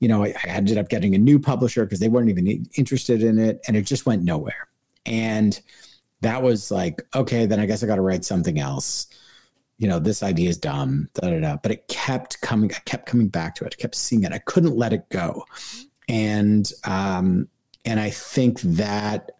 [0.00, 3.22] you know, I, I ended up getting a new publisher because they weren't even interested
[3.22, 4.68] in it, and it just went nowhere.
[5.06, 5.60] And
[6.22, 9.06] that was like, okay, then I guess I got to write something else.
[9.80, 11.56] You know, this idea is dumb, da, da, da.
[11.56, 13.74] But it kept coming, I kept coming back to it.
[13.76, 14.32] I kept seeing it.
[14.32, 15.44] I couldn't let it go.
[16.08, 17.48] And um,
[17.84, 19.32] and I think that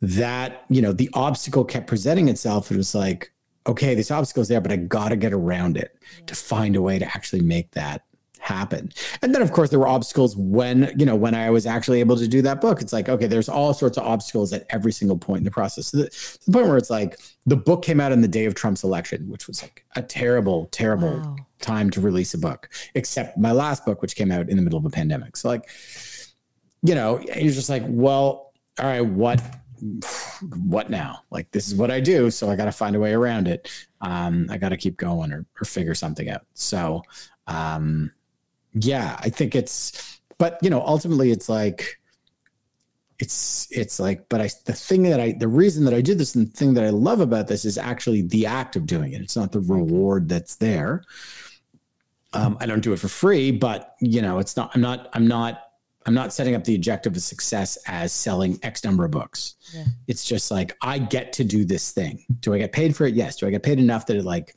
[0.00, 2.70] that, you know, the obstacle kept presenting itself.
[2.70, 3.32] It was like,
[3.66, 5.96] okay, this obstacle's there, but I gotta get around it
[6.26, 8.02] to find a way to actually make that
[8.42, 8.90] happen.
[9.22, 12.16] And then of course there were obstacles when, you know, when I was actually able
[12.16, 12.82] to do that book.
[12.82, 15.86] It's like, okay, there's all sorts of obstacles at every single point in the process.
[15.86, 18.44] So the, to the point where it's like the book came out on the day
[18.46, 21.36] of Trump's election, which was like a terrible, terrible wow.
[21.60, 24.78] time to release a book, except my last book, which came out in the middle
[24.78, 25.36] of a pandemic.
[25.36, 25.68] So like,
[26.82, 29.40] you know, you're just like, well, all right, what
[30.64, 31.20] what now?
[31.30, 33.68] Like this is what I do, so I got to find a way around it.
[34.00, 36.42] Um, I got to keep going or, or figure something out.
[36.54, 37.02] So,
[37.46, 38.12] um,
[38.74, 41.98] yeah, I think it's, but you know, ultimately it's like,
[43.22, 46.34] it's it's like but i the thing that i the reason that i did this
[46.34, 49.20] and the thing that i love about this is actually the act of doing it.
[49.20, 51.04] It's not the reward that's there.
[52.32, 55.28] Um, i don't do it for free but you know it's not i'm not i'm
[55.28, 55.68] not
[56.06, 59.54] i'm not setting up the objective of success as selling x number of books.
[59.72, 59.84] Yeah.
[60.08, 62.24] it's just like i get to do this thing.
[62.40, 63.14] Do i get paid for it?
[63.14, 63.36] Yes.
[63.36, 64.56] Do i get paid enough that it like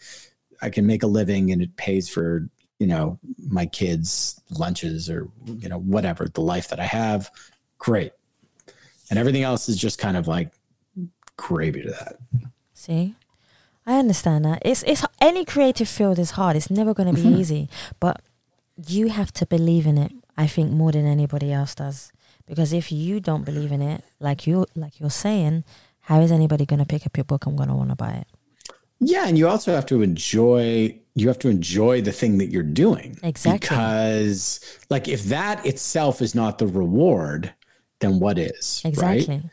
[0.61, 2.49] i can make a living and it pays for
[2.79, 3.17] you know
[3.49, 7.31] my kids lunches or you know whatever the life that i have
[7.77, 8.11] great.
[9.09, 10.51] And everything else is just kind of like
[11.37, 12.15] gravy to that.
[12.73, 13.15] See?
[13.85, 14.63] I understand that.
[14.65, 16.55] It's it's any creative field is hard.
[16.55, 17.39] It's never going to be mm-hmm.
[17.39, 17.69] easy.
[17.99, 18.21] But
[18.87, 22.11] you have to believe in it i think more than anybody else does.
[22.45, 25.63] Because if you don't believe in it like you like you're saying
[26.01, 28.11] how is anybody going to pick up your book and going to want to buy
[28.11, 28.27] it
[28.99, 32.61] yeah and you also have to enjoy you have to enjoy the thing that you're
[32.61, 33.17] doing.
[33.23, 33.69] Exactly.
[33.69, 37.53] Because like if that itself is not the reward,
[37.99, 38.81] then what is?
[38.83, 39.35] Exactly.
[39.35, 39.43] Right?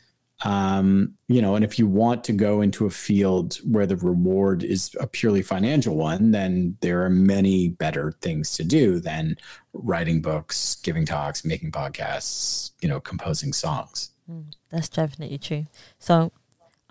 [0.44, 4.64] Um, you know, and if you want to go into a field where the reward
[4.64, 9.36] is a purely financial one, then there are many better things to do than
[9.72, 14.10] writing books, giving talks, making podcasts, you know, composing songs.
[14.28, 15.66] Mm, that's definitely true.
[16.00, 16.32] So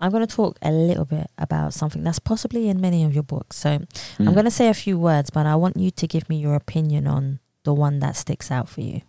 [0.02, 3.22] I'm going to talk a little bit about something that's possibly in many of your
[3.22, 3.56] books.
[3.58, 3.86] So mm.
[4.18, 6.56] I'm going to say a few words, but I want you to give me your
[6.56, 9.02] opinion on the one that sticks out for you.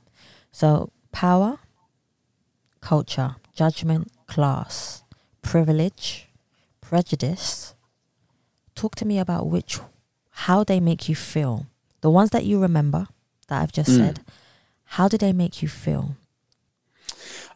[0.52, 1.58] So, power,
[2.80, 5.04] culture, judgment, class,
[5.42, 6.30] privilege,
[6.80, 7.74] prejudice.
[8.76, 9.80] Talk to me about which,
[10.30, 11.66] how they make you feel.
[12.02, 13.08] The ones that you remember
[13.48, 13.98] that I've just mm.
[13.98, 14.20] said,
[14.84, 16.18] how do they make you feel?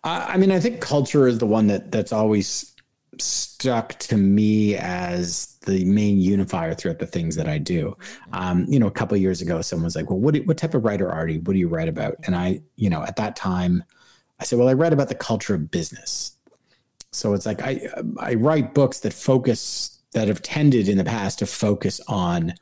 [0.04, 2.74] I mean, I think culture is the one that that's always
[3.22, 7.98] stuck to me as the main unifier throughout the things that I do.
[8.34, 10.74] Um, you know, a couple years ago, someone was like, "Well, what do, what type
[10.74, 11.40] of writer are you?
[11.42, 13.84] What do you write about?" And I, you know, at that time,
[14.40, 16.34] I said, "Well, I write about the culture of business."
[17.12, 17.88] So it's like I
[18.20, 22.54] I write books that focus that have tended in the past to focus on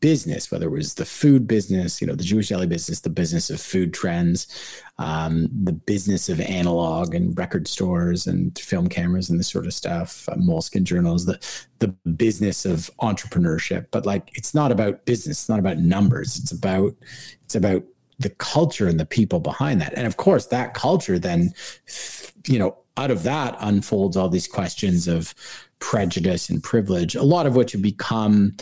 [0.00, 3.50] business, whether it was the food business, you know, the Jewish deli business, the business
[3.50, 4.46] of food trends,
[4.98, 9.74] um, the business of analog and record stores and film cameras and this sort of
[9.74, 10.36] stuff, uh,
[10.82, 11.38] journals, the
[11.78, 13.86] the business of entrepreneurship.
[13.90, 15.40] But like, it's not about business.
[15.40, 16.38] It's not about numbers.
[16.38, 16.94] It's about
[17.44, 17.82] it's about
[18.18, 19.94] the culture and the people behind that.
[19.94, 21.52] And of course, that culture then,
[22.46, 25.34] you know, out of that unfolds all these questions of
[25.78, 28.56] prejudice and privilege, a lot of which have become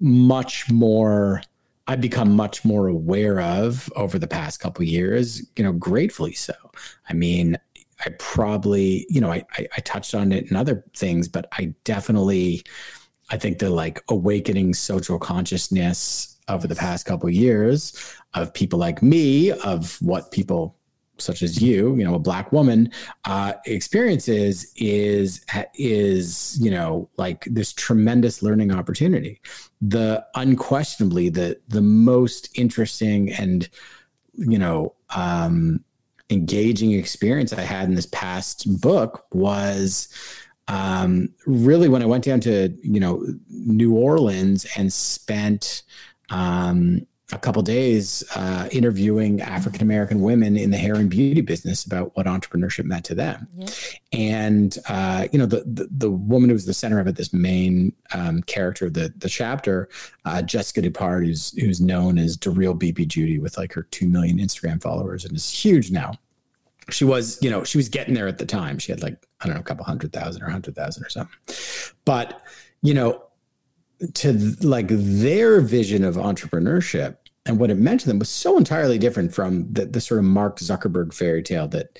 [0.00, 1.42] much more
[1.88, 6.54] I've become much more aware of over the past couple years, you know, gratefully so.
[7.08, 7.56] I mean,
[8.04, 11.74] I probably, you know, I, I, I touched on it in other things, but I
[11.84, 12.64] definitely,
[13.30, 17.96] I think the like awakening social consciousness over the past couple years
[18.34, 20.76] of people like me, of what people
[21.18, 22.90] such as you, you know, a black woman,
[23.24, 29.40] uh, experiences is is you know like this tremendous learning opportunity.
[29.80, 33.68] The unquestionably the the most interesting and
[34.34, 35.84] you know um,
[36.30, 40.08] engaging experience I had in this past book was
[40.68, 45.82] um, really when I went down to you know New Orleans and spent
[46.30, 51.84] um, a couple days uh, interviewing African American women in the hair and beauty business
[51.84, 53.48] about what entrepreneurship meant to them.
[54.12, 57.32] And uh, you know, the, the, the woman who was the center of it, this
[57.32, 59.88] main um, character of the the chapter,
[60.24, 64.08] uh, Jessica Dupart, who's who's known as the real BP Judy with like her two
[64.08, 66.12] million Instagram followers and is huge now.
[66.90, 68.78] She was, you know, she was getting there at the time.
[68.78, 71.36] She had like I don't know, a couple hundred thousand or hundred thousand or something.
[72.04, 72.40] But
[72.82, 73.25] you know,
[74.14, 78.98] to like their vision of entrepreneurship and what it meant to them was so entirely
[78.98, 81.98] different from the, the sort of Mark Zuckerberg fairy tale that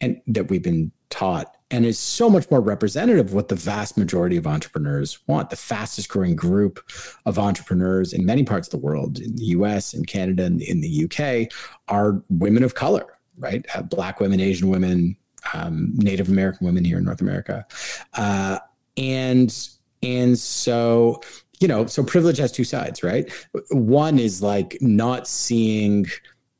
[0.00, 3.96] and that we've been taught and is so much more representative of what the vast
[3.96, 5.50] majority of entrepreneurs want.
[5.50, 6.80] The fastest growing group
[7.26, 10.80] of entrepreneurs in many parts of the world, in the US and Canada and in
[10.80, 11.52] the UK,
[11.88, 13.64] are women of color, right?
[13.74, 15.16] Uh, Black women, Asian women,
[15.52, 17.66] um, Native American women here in North America.
[18.14, 18.58] Uh,
[18.96, 19.68] and
[20.04, 21.20] and so,
[21.60, 23.30] you know, so privilege has two sides, right?
[23.70, 26.06] One is like not seeing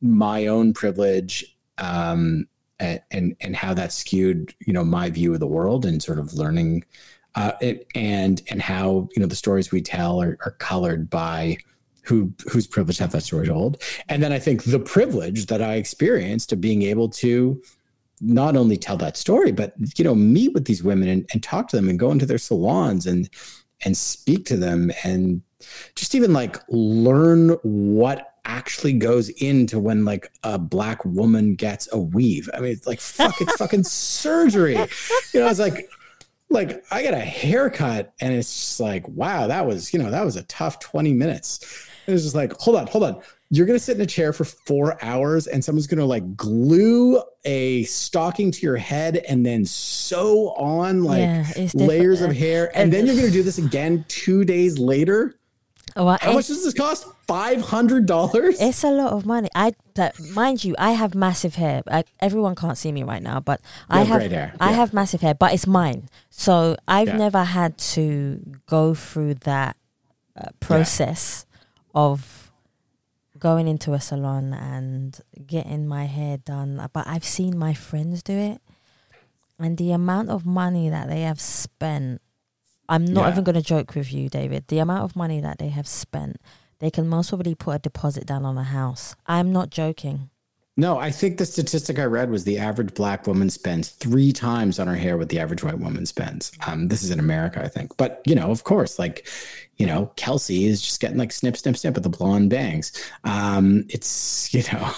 [0.01, 2.47] my own privilege um,
[2.79, 6.19] and, and and how that skewed, you know, my view of the world and sort
[6.19, 6.85] of learning
[7.35, 11.57] uh, it, and and how you know the stories we tell are, are colored by
[12.03, 13.83] who whose privilege have that story told.
[14.09, 17.61] And then I think the privilege that I experienced of being able to
[18.25, 21.69] not only tell that story, but you know, meet with these women and, and talk
[21.69, 23.29] to them and go into their salons and
[23.85, 25.43] and speak to them and
[25.95, 31.99] just even like learn what actually goes into when like a black woman gets a
[31.99, 32.49] weave.
[32.55, 34.75] I mean, it's like fuck, it's fucking surgery.
[35.33, 35.89] You know, it's like
[36.51, 40.25] like I got a haircut and it's just like, wow, that was, you know, that
[40.25, 41.89] was a tough 20 minutes.
[42.07, 43.23] It was just like, hold on, hold on
[43.57, 46.37] you're going to sit in a chair for four hours and someone's going to like
[46.37, 52.73] glue a stocking to your head and then sew on like yeah, layers of hair.
[52.75, 55.37] And then you're going to do this again two days later.
[55.97, 57.07] Well, How much does this cost?
[57.29, 58.61] Five hundred dollars.
[58.61, 59.49] It's a lot of money.
[59.55, 61.83] I, that, mind you, I have massive hair.
[61.87, 64.53] I, everyone can't see me right now, but I have, have yeah.
[64.61, 66.09] I have massive hair, but it's mine.
[66.31, 67.17] So I've yeah.
[67.17, 69.77] never had to go through that
[70.37, 71.47] uh, process
[71.95, 72.44] of
[73.45, 78.33] going into a salon and getting my hair done, but I've seen my friends do
[78.33, 78.59] it,
[79.59, 82.23] and the amount of money that they have spent.
[82.89, 83.33] I'm not yeah.
[83.33, 84.69] even going to joke with you, David.
[84.69, 86.39] The amount of money that they have spent,
[86.79, 89.15] they can most probably put a deposit down on a house.
[89.27, 90.31] I'm not joking.
[90.77, 94.81] No, I think the statistic I read was the average black woman spends three times
[94.81, 96.51] on her hair what the average white woman spends.
[96.67, 97.97] Um, this is in America, I think.
[97.97, 99.29] But, you know, of course, like,
[99.77, 102.91] you know, Kelsey is just getting like snip, snip, snip with the blonde bangs.
[103.23, 104.93] Um, it's, you know,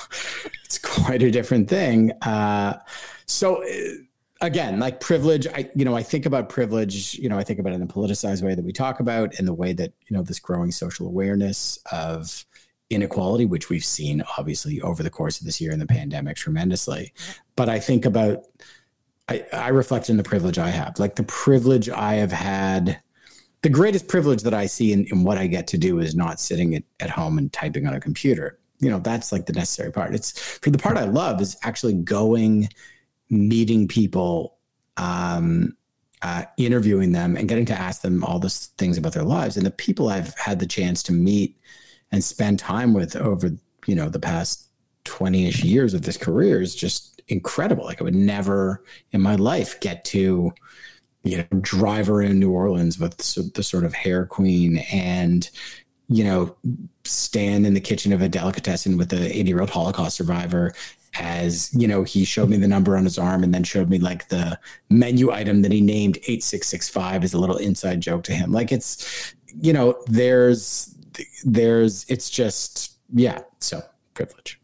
[0.64, 2.12] it's quite a different thing.
[2.22, 2.78] Uh,
[3.26, 3.96] so, uh,
[4.40, 7.72] again, like privilege, I, you know, I think about privilege, you know, I think about
[7.72, 10.22] it in the politicized way that we talk about and the way that, you know,
[10.22, 12.45] this growing social awareness of,
[12.90, 17.12] inequality, which we've seen obviously over the course of this year in the pandemic tremendously.
[17.56, 18.44] But I think about,
[19.28, 23.00] I, I reflect on the privilege I have, like the privilege I have had.
[23.62, 26.38] The greatest privilege that I see in, in what I get to do is not
[26.38, 28.60] sitting at, at home and typing on a computer.
[28.78, 30.14] You know, that's like the necessary part.
[30.14, 32.68] It's for the part I love is actually going,
[33.30, 34.58] meeting people,
[34.98, 35.76] um,
[36.22, 39.56] uh, interviewing them, and getting to ask them all those things about their lives.
[39.56, 41.58] And the people I've had the chance to meet
[42.16, 43.50] and spend time with over
[43.86, 44.68] you know the past
[45.04, 47.84] 20ish years of this career is just incredible.
[47.84, 50.52] Like i would never in my life get to
[51.22, 53.16] you know drive around new orleans with
[53.54, 55.50] the sort of hair queen and
[56.08, 56.56] you know
[57.04, 60.72] stand in the kitchen of a delicatessen with a 80 year old holocaust survivor
[61.18, 63.98] as you know he showed me the number on his arm and then showed me
[63.98, 64.58] like the
[64.90, 68.52] menu item that he named 8665 as a little inside joke to him.
[68.52, 70.94] Like it's you know there's
[71.44, 73.82] there's it's just yeah so
[74.14, 74.60] privilege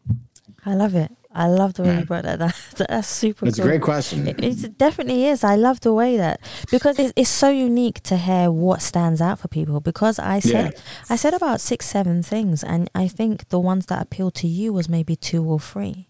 [0.65, 2.37] i love it I love the way you brought that.
[2.37, 2.53] down.
[2.77, 3.47] That's super.
[3.47, 4.27] It's a great question.
[4.27, 5.43] It, it definitely is.
[5.43, 6.39] I love the way that
[6.69, 9.79] because it's, it's so unique to hear what stands out for people.
[9.79, 10.79] Because I said Yeah.
[11.09, 14.73] I said about six, seven things, and I think the ones that appealed to you
[14.73, 16.07] was maybe two or three,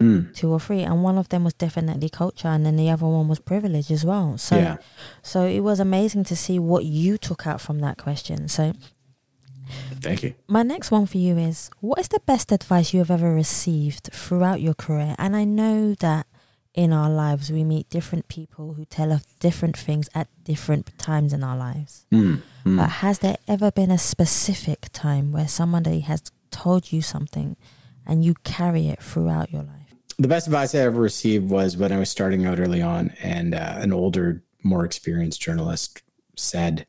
[0.00, 0.34] Mm.
[0.34, 3.28] two or three, and one of them was definitely culture, and then the other one
[3.28, 4.38] was privilege as well.
[4.38, 4.76] So, Yeah.
[5.22, 8.48] so it was amazing to see what you took out from that question.
[8.48, 8.72] So,
[10.00, 10.34] Thank you.
[10.48, 14.10] my next one for you is what is the best advice you have ever received
[14.12, 15.14] throughout your career?
[15.18, 16.26] And I know that
[16.74, 21.32] in our lives we meet different people who tell us different things at different times
[21.32, 22.06] in our lives.
[22.12, 22.42] Mm.
[22.66, 22.76] Mm.
[22.76, 27.56] But has there ever been a specific time where somebody has told you something
[28.06, 29.84] and you carry it throughout your life?
[30.18, 33.54] the best advice I ever received was when I was starting out early on, and
[33.54, 36.02] uh, an older, more experienced journalist
[36.36, 36.86] said,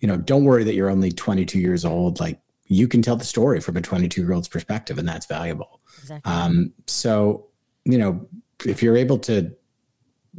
[0.00, 2.20] "You know, don't worry that you're only 22 years old.
[2.20, 5.80] Like you can tell the story from a 22 year old's perspective, and that's valuable."
[6.00, 6.32] Exactly.
[6.32, 7.46] Um, so,
[7.84, 8.28] you know,
[8.64, 9.52] if you're able to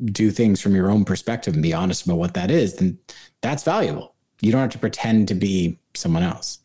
[0.06, 2.98] do things from your own perspective and be honest about what that is, then
[3.41, 4.15] that's valuable.
[4.41, 6.60] You don't have to pretend to be someone else.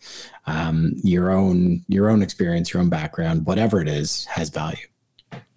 [0.46, 4.86] Um, your own your own experience, your own background, whatever it is, has value.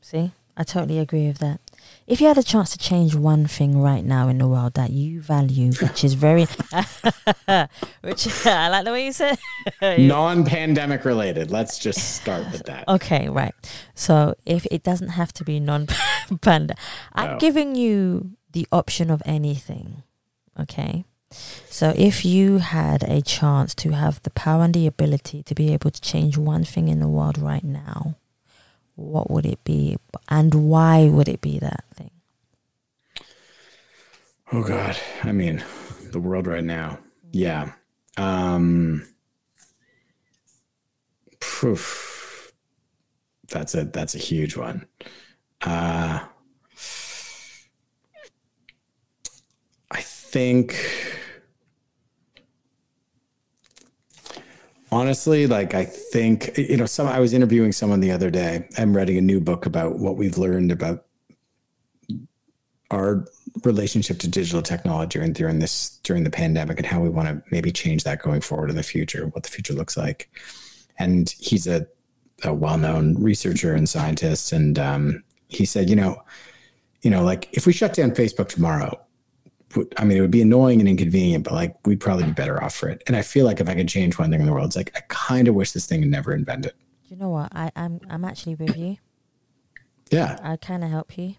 [0.01, 1.59] See, I totally agree with that.
[2.07, 4.91] If you had a chance to change one thing right now in the world that
[4.91, 6.43] you value, which is very,
[8.01, 9.37] which I like the way you said.
[9.81, 13.53] non-pandemic related let's just start with that Okay, right.
[13.93, 16.77] So if it doesn't have to be non-pandemic,
[17.13, 17.37] I'm No.
[17.39, 20.03] giving you the option of anything.
[20.57, 21.03] Okay.
[21.29, 25.73] So if you had a chance to have the power and the ability to be
[25.73, 28.15] able to change one thing in the world right now,
[28.97, 29.95] what would it be,
[30.27, 32.11] and why would it be that thing?
[34.51, 34.97] oh god.
[35.23, 35.63] I mean
[36.11, 36.99] the world right now.
[37.31, 37.73] Yeah.
[38.17, 39.07] Um
[41.39, 42.51] poof.
[43.49, 44.85] that's a that's a huge one.
[45.61, 46.19] Uh
[49.89, 50.75] i think
[54.91, 58.67] honestly like i think you know some i was interviewing someone the other day.
[58.77, 61.05] I'm writing a new book about what we've learned about
[62.91, 63.25] our
[63.63, 67.41] relationship to digital technology and during this during the pandemic and how we want to
[67.51, 70.29] maybe change that going forward in the future what the future looks like.
[70.99, 71.85] And he's a,
[72.43, 76.21] a well-known researcher and scientist and um, he said you know
[77.01, 78.99] you know like if we shut down facebook tomorrow
[79.97, 82.73] I mean, it would be annoying and inconvenient, but like we'd probably be better off
[82.73, 83.03] for it.
[83.07, 84.91] And I feel like if I could change one thing in the world, it's like
[84.95, 86.73] I kind of wish this thing had never invented.
[87.09, 87.49] You know what?
[87.53, 88.97] I, I'm I'm actually with you.
[90.11, 91.35] Yeah, I kind of help you.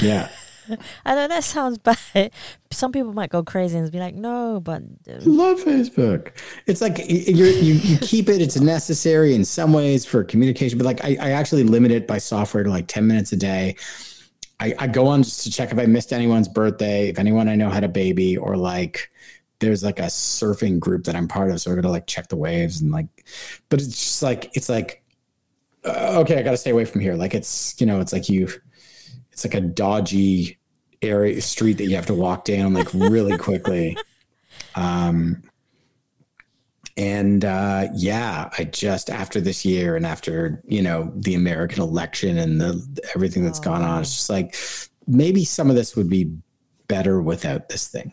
[0.00, 0.28] yeah.
[1.04, 2.30] I know that sounds bad.
[2.70, 6.30] Some people might go crazy and be like, "No," but uh, love Facebook.
[6.66, 8.40] It's like you you keep it.
[8.40, 12.16] It's necessary in some ways for communication, but like I, I actually limit it by
[12.16, 13.76] software to like ten minutes a day.
[14.60, 17.56] I, I go on just to check if I missed anyone's birthday, if anyone I
[17.56, 19.10] know had a baby, or like
[19.58, 22.36] there's like a surfing group that I'm part of, so I gotta like check the
[22.36, 23.06] waves and like.
[23.68, 25.02] But it's just like it's like
[25.84, 27.14] uh, okay, I gotta stay away from here.
[27.14, 28.48] Like it's you know it's like you,
[29.32, 30.58] it's like a dodgy
[31.02, 33.96] area street that you have to walk down like really quickly.
[34.76, 35.42] Um,
[36.96, 42.38] and uh, yeah, I just after this year and after you know the American election
[42.38, 44.54] and the everything that's gone on, it's just like
[45.06, 46.30] maybe some of this would be
[46.88, 48.12] better without this thing.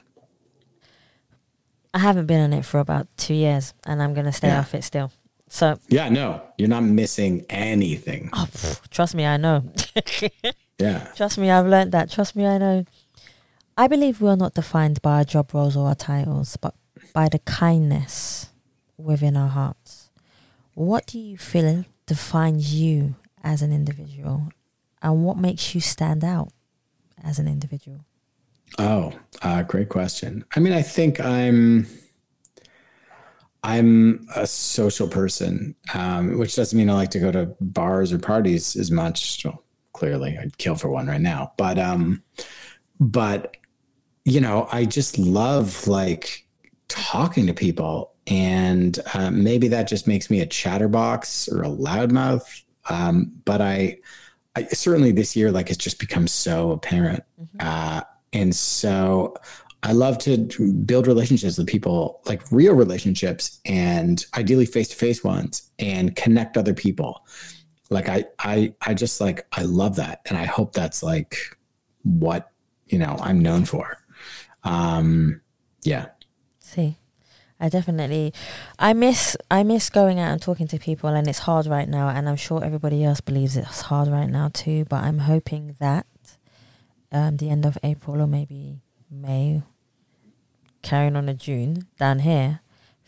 [1.94, 4.60] I haven't been on it for about two years, and I'm gonna stay Yeah.
[4.60, 5.12] off it still.
[5.50, 8.30] So, Yeah, no, you're not missing anything.
[8.32, 9.64] oh, pff, trust me, I know.
[10.80, 12.10] Yeah, trust me, I've learned that.
[12.10, 12.86] Trust me, I know.
[13.78, 16.74] I believe we are not defined by our job roles or our titles, but
[17.14, 18.50] by the kindness
[19.04, 20.10] within our hearts.
[20.74, 24.50] What do you feel defines you as an individual,
[25.02, 26.50] and what makes you stand out
[27.24, 28.06] as an individual?
[28.78, 30.46] Oh, uh, great question.
[30.56, 31.88] I mean, I think I'm
[33.64, 38.18] I'm a social person, um, which doesn't mean I like to go to bars or
[38.20, 39.44] parties as much.
[39.46, 42.24] Well, clearly, I'd kill for one right now, but um,
[43.00, 43.58] but
[44.26, 46.46] you know, I just love like
[46.88, 52.64] talking to people, and uh, maybe that just makes me a chatterbox or a loudmouth.
[52.90, 54.00] Um, but I,
[54.56, 57.24] I certainly this year, like it's just become so apparent.
[57.60, 58.02] Uh,
[58.32, 59.36] and so
[59.84, 60.38] I love to
[60.86, 67.26] build relationships with people, like real relationships and ideally face-to-face ones and connect other people.
[67.90, 70.22] Like I I I just like I love that.
[70.28, 71.36] And I hope that's like
[72.04, 72.52] what,
[72.88, 73.98] you know, I'm known for.
[74.64, 75.42] Um
[75.84, 76.06] yeah.
[76.60, 76.96] See,
[77.62, 78.34] I definitely,
[78.80, 82.10] I miss, I miss going out and talking to people, and it's hard right now.
[82.10, 84.86] And I'm sure everybody else believes it's hard right now too.
[84.86, 86.08] But I'm hoping that
[87.12, 88.82] um, the end of April or maybe
[89.12, 89.62] May,
[90.82, 92.62] carrying on to June down here,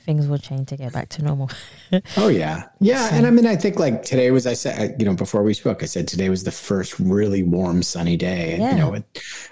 [0.03, 1.49] things will change to get back to normal.
[2.17, 3.09] oh yeah, yeah.
[3.09, 5.55] So, and I mean, I think like today was I said, you know, before we
[5.55, 8.57] spoke, I said today was the first really warm, sunny day.
[8.59, 8.71] Yeah.
[8.71, 9.03] You know, at,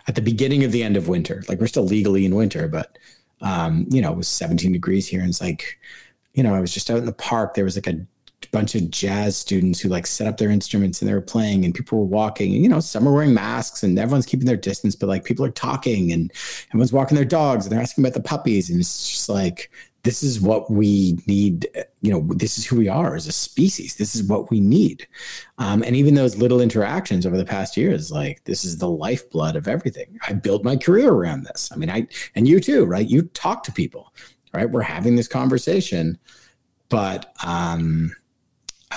[0.08, 2.97] at the beginning of the end of winter, like we're still legally in winter, but
[3.42, 5.80] um, you know, it was 17 degrees here, and it's like,
[6.34, 7.54] you know, I was just out in the park.
[7.54, 8.06] There was like a
[8.52, 11.74] bunch of jazz students who like set up their instruments and they were playing and
[11.74, 14.96] people were walking and you know some are wearing masks and everyone's keeping their distance
[14.96, 16.32] but like people are talking and
[16.70, 19.72] everyone's walking their dogs and they're asking about the puppies and it's just like
[20.04, 21.68] this is what we need
[22.02, 23.95] you know this is who we are as a species.
[23.95, 25.08] This is what we need.
[25.58, 29.56] Um, and even those little interactions over the past years like this is the lifeblood
[29.56, 30.20] of everything.
[30.28, 31.70] I built my career around this.
[31.72, 33.08] I mean i and you too right?
[33.08, 34.14] You talk to people
[34.54, 34.70] right?
[34.70, 36.18] We're having this conversation
[36.89, 38.14] but um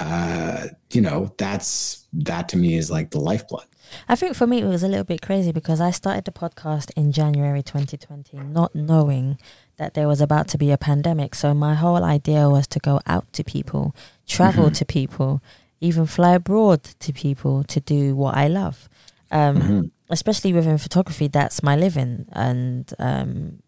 [0.01, 3.67] uh, you know, that's that to me is like the lifeblood.
[4.09, 6.91] I think for me it was a little bit crazy because I started the podcast
[6.97, 9.39] in January 2020, not knowing
[9.77, 11.35] that there was about to be a pandemic.
[11.35, 13.95] So my whole idea was to go out to people,
[14.27, 14.75] travel mm-hmm.
[14.75, 15.43] to people,
[15.81, 18.89] even fly abroad to people to do what I love.
[19.31, 19.81] Um, mm-hmm.
[20.11, 23.63] Especially within photography, that's my living, and um,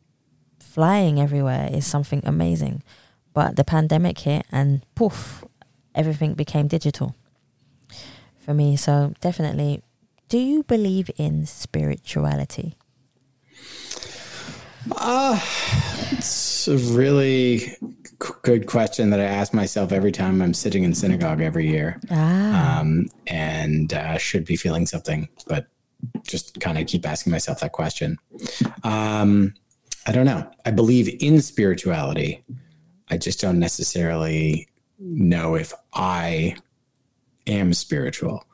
[0.61, 2.83] flying everywhere is something amazing.
[3.33, 5.45] But the pandemic hit, and poof,
[5.95, 7.17] everything became digital
[8.39, 8.77] for me.
[8.77, 9.83] So definitely,
[10.29, 12.77] do you believe in spirituality?
[14.93, 15.41] Uh,
[16.13, 17.77] it's a really
[18.43, 22.01] good question that I ask myself every time I'm sitting in synagogue every year.
[22.11, 22.81] Ah.
[22.81, 25.67] Um, and uh, should be feeling something, but
[26.23, 28.19] just kind of keep asking myself that question.
[28.85, 29.55] Um,
[30.07, 30.49] I don't know.
[30.65, 32.43] I believe in spirituality.
[33.09, 34.69] I just don't necessarily
[34.99, 36.57] know if I
[37.47, 38.45] am spiritual.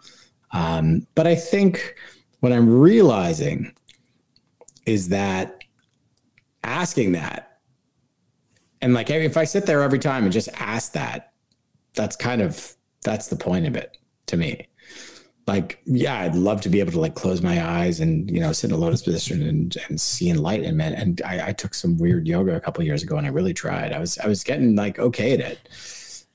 [0.53, 1.95] Um, but I think
[2.41, 3.75] what I'm realizing
[4.87, 5.62] is that
[6.65, 7.59] asking that,
[8.81, 11.33] and like if I sit there every time and just ask that,
[11.95, 13.97] that's kind of that's the point of it
[14.27, 14.69] to me.
[15.47, 18.53] Like, yeah, I'd love to be able to like close my eyes and you know
[18.53, 20.97] sit in a lotus position and, and see enlightenment.
[20.97, 23.93] And I, I took some weird yoga a couple years ago, and I really tried.
[23.93, 25.69] I was I was getting like okay at it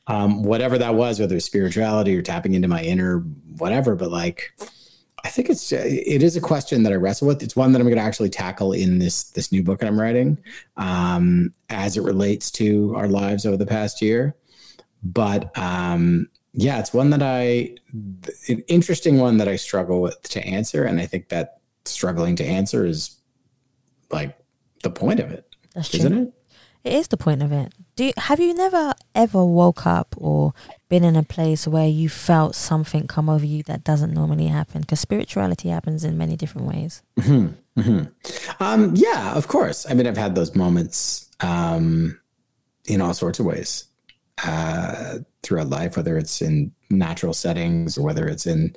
[0.08, 3.20] um, whatever that was, whether it's spirituality or tapping into my inner
[3.58, 3.96] whatever.
[3.96, 4.54] But like,
[5.28, 7.44] I think it's it is a question that I wrestle with.
[7.44, 10.00] It's one that I'm going to actually tackle in this this new book that I'm
[10.00, 10.38] writing,
[10.78, 14.38] um, as it relates to our lives over the past year.
[15.04, 17.76] But um, yeah, it's one that I
[18.48, 22.46] an interesting one that I struggle with to answer, and I think that struggling to
[22.46, 23.20] answer is
[24.12, 24.38] like
[24.84, 26.22] the point of it, That's isn't true.
[26.22, 26.34] it?
[26.88, 27.74] It is the point of it.
[27.98, 30.54] Do you, have you never ever woke up or
[30.88, 34.82] been in a place where you felt something come over you that doesn't normally happen?
[34.82, 37.02] Because spirituality happens in many different ways.
[37.20, 38.64] Mm-hmm, mm-hmm.
[38.64, 39.86] Um, yeah, of course.
[39.90, 42.18] I mean, I've had those moments um,
[42.86, 43.84] in all sorts of ways
[44.46, 48.74] uh, throughout life, whether it's in natural settings or whether it's in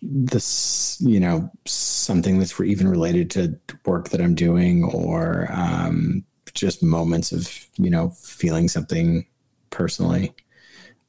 [0.00, 6.24] this, you know, something that's even related to work that I'm doing or um,
[6.56, 9.26] just moments of you know feeling something
[9.70, 10.34] personally.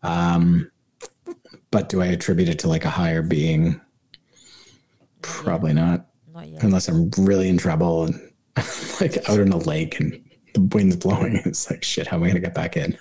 [0.04, 0.72] Um
[1.72, 3.82] but do i attribute it to like a higher being?
[5.22, 8.32] Probably not, not unless i'm really in trouble and
[9.02, 10.24] like out in a lake and
[10.54, 11.42] the wind's blowing.
[11.46, 12.98] It's like shit how am i gonna get back in?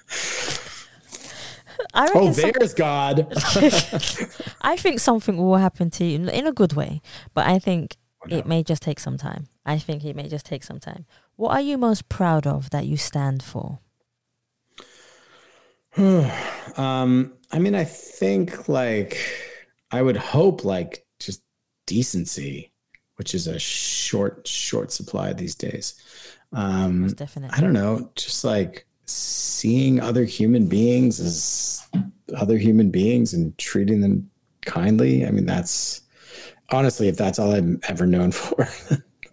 [1.94, 2.76] Oh, there's some...
[2.76, 3.32] God.
[4.60, 7.00] I think something will happen to you in a good way,
[7.32, 7.96] but I think
[8.28, 9.48] it may just take some time.
[9.64, 11.06] I think it may just take some time.
[11.36, 13.80] What are you most proud of that you stand for?
[16.76, 19.18] um, I mean, I think like
[19.90, 21.42] I would hope like just
[21.86, 22.72] decency,
[23.16, 25.94] which is a short, short supply these days.
[26.52, 27.56] Um, definitely.
[27.56, 31.86] I don't know, just like seeing other human beings as
[32.36, 34.30] other human beings and treating them
[34.62, 35.24] kindly.
[35.26, 36.02] I mean, that's
[36.70, 38.68] honestly, if that's all I'm ever known for,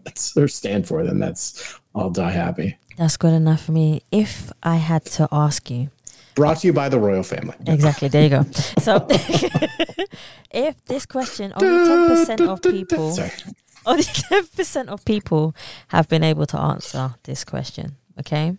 [0.04, 2.78] that's or stand for, then that's I'll die happy.
[2.98, 4.02] That's good enough for me.
[4.12, 5.90] If I had to ask you,
[6.36, 7.56] brought to you by the royal family.
[7.68, 8.08] Exactly.
[8.08, 8.44] There you go.
[8.80, 9.08] So,
[10.52, 13.32] if this question only ten percent of people, Sorry.
[13.86, 15.56] only ten percent of people
[15.90, 18.58] have been able to answer this question, okay,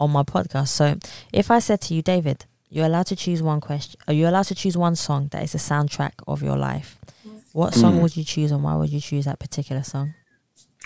[0.00, 0.68] on my podcast.
[0.68, 0.96] So,
[1.32, 4.46] if I said to you, David, you're allowed to choose one question, or you're allowed
[4.46, 6.98] to choose one song that is a soundtrack of your life.
[7.52, 8.02] What song mm.
[8.02, 10.14] would you choose, and why would you choose that particular song?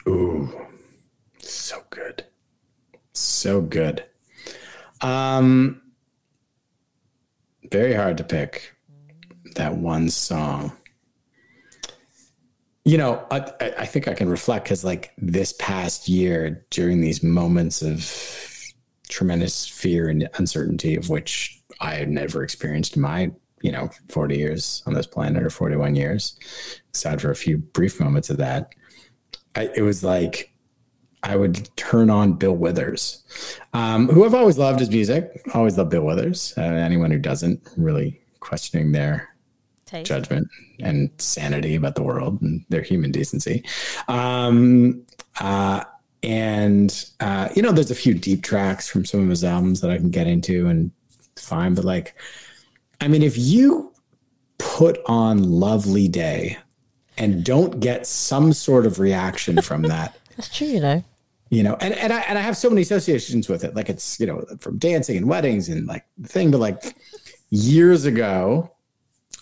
[0.08, 0.66] Ooh,
[1.38, 2.24] so good.
[3.12, 4.04] So good.
[5.00, 5.82] Um,
[7.70, 8.74] very hard to pick
[9.56, 10.72] that one song.
[12.84, 17.22] You know, I, I think I can reflect because, like, this past year, during these
[17.22, 18.10] moments of
[19.08, 23.30] tremendous fear and uncertainty, of which I had never experienced in my,
[23.60, 26.36] you know, 40 years on this planet or 41 years,
[26.92, 28.74] aside for a few brief moments of that,
[29.54, 30.52] I, it was like
[31.22, 33.22] I would turn on Bill Withers,
[33.72, 35.42] um, who I've always loved his music.
[35.54, 36.52] Always loved Bill Withers.
[36.56, 39.28] Uh, anyone who doesn't, really questioning their
[39.86, 40.06] Taste.
[40.06, 40.48] judgment
[40.80, 43.64] and sanity about the world and their human decency.
[44.08, 45.06] Um,
[45.40, 45.84] uh,
[46.24, 49.90] and uh, you know, there's a few deep tracks from some of his albums that
[49.90, 50.90] I can get into and
[51.36, 52.14] fine, but like,
[53.00, 53.92] I mean, if you
[54.58, 56.58] put on "Lovely Day"
[57.18, 61.04] and don't get some sort of reaction from that, That's true, you know.
[61.50, 63.74] you know, and, and I and I have so many associations with it.
[63.74, 66.96] Like it's, you know, from dancing and weddings and like the thing, but like
[67.50, 68.70] years ago,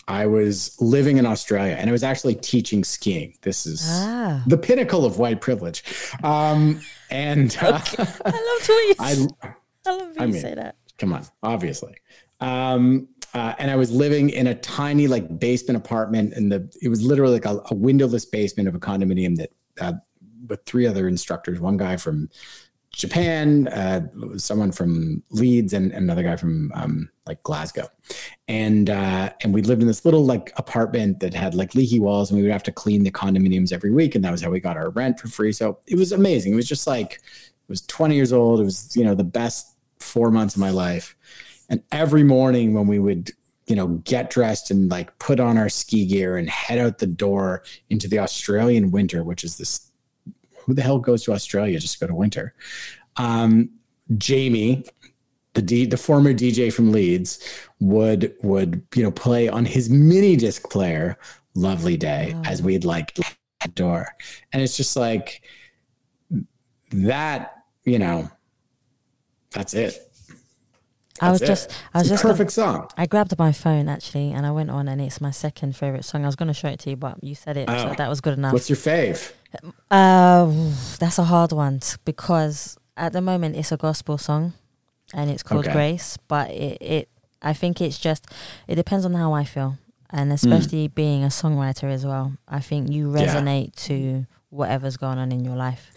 [0.07, 3.37] I was living in Australia and I was actually teaching skiing.
[3.43, 4.43] This is Ah.
[4.47, 5.83] the pinnacle of white privilege.
[6.23, 7.79] Um, and uh,
[8.25, 9.27] I love you, I
[9.85, 10.75] I love I you mean- say that.
[10.97, 11.95] come on, obviously.
[12.41, 16.89] Um, uh, and I was living in a tiny like basement apartment, and the it
[16.89, 19.93] was literally like a, a windowless basement of a condominium that uh,
[20.47, 22.29] with three other instructors, one guy from
[22.91, 24.01] Japan, uh,
[24.37, 27.87] someone from Leeds, and another guy from um, like Glasgow,
[28.49, 32.31] and uh, and we lived in this little like apartment that had like leaky walls,
[32.31, 34.59] and we would have to clean the condominiums every week, and that was how we
[34.59, 35.53] got our rent for free.
[35.53, 36.51] So it was amazing.
[36.51, 38.59] It was just like it was 20 years old.
[38.59, 41.15] It was you know the best four months of my life.
[41.71, 43.31] And every morning when we would,
[43.65, 47.07] you know, get dressed and like put on our ski gear and head out the
[47.07, 49.89] door into the Australian winter, which is this
[50.57, 52.53] who the hell goes to Australia just to go to winter?
[53.15, 53.69] Um,
[54.17, 54.83] Jamie,
[55.53, 57.39] the D, the former DJ from Leeds,
[57.79, 61.17] would would you know play on his mini disc player
[61.55, 63.25] "Lovely Day" as we'd like the
[63.73, 64.15] door,
[64.51, 65.41] and it's just like
[66.91, 67.63] that.
[67.85, 68.29] You know,
[69.51, 70.10] that's it.
[71.21, 71.45] I was it.
[71.47, 72.87] just, I was It's a just, gonna- perfect song.
[72.97, 76.23] I grabbed my phone actually, and I went on, and it's my second favorite song.
[76.23, 77.93] I was going to show it to you, but you said it, so Oh.
[77.95, 78.53] that was good enough.
[78.53, 79.31] What's your fave?
[79.89, 80.51] Uh,
[80.99, 84.53] that's a hard one because at the moment it's a gospel song,
[85.13, 85.73] and it's called Okay.
[85.73, 86.17] Grace.
[86.27, 87.09] But it, it,
[87.41, 88.25] I think it's just,
[88.67, 89.77] it depends on how I feel,
[90.09, 90.17] Hmm.
[90.19, 92.33] and especially being a songwriter as well.
[92.47, 93.25] I think you Yeah.
[93.27, 95.91] resonate to whatever's going on in your life.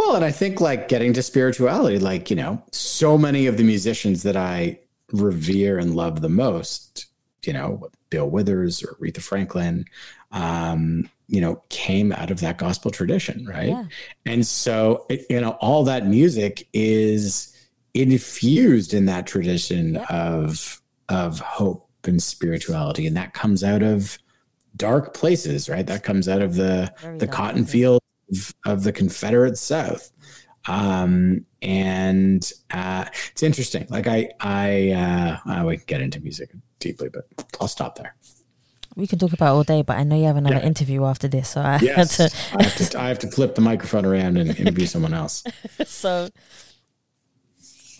[0.00, 3.64] Well, and I think like getting to spirituality, like, you know, so many of the
[3.64, 4.80] musicians that I
[5.12, 7.04] revere and love the most,
[7.44, 9.84] you know, Bill Withers or Aretha Franklin,
[10.32, 13.68] um, you know, came out of that gospel tradition, right?
[13.68, 13.84] Yeah.
[14.24, 17.54] And so, it, you know, all that music is
[17.92, 20.80] infused in that tradition of
[21.10, 24.16] of hope and spirituality, and that comes out of
[24.76, 25.86] dark places, right?
[25.86, 27.72] That comes out of the Very the cotton places.
[27.72, 27.99] fields
[28.30, 30.10] of, of the Confederate South.
[30.68, 33.86] Um, and uh, it's interesting.
[33.88, 37.24] Like I, I, uh, I would get into music deeply, but
[37.60, 38.14] I'll stop there.
[38.96, 40.66] We can talk about all day, but I know you have another Yeah.
[40.66, 42.30] interview after this, so I Yes, to.
[42.58, 42.98] I have to.
[43.00, 45.44] I have to flip the microphone around and interview someone else.
[45.86, 46.28] so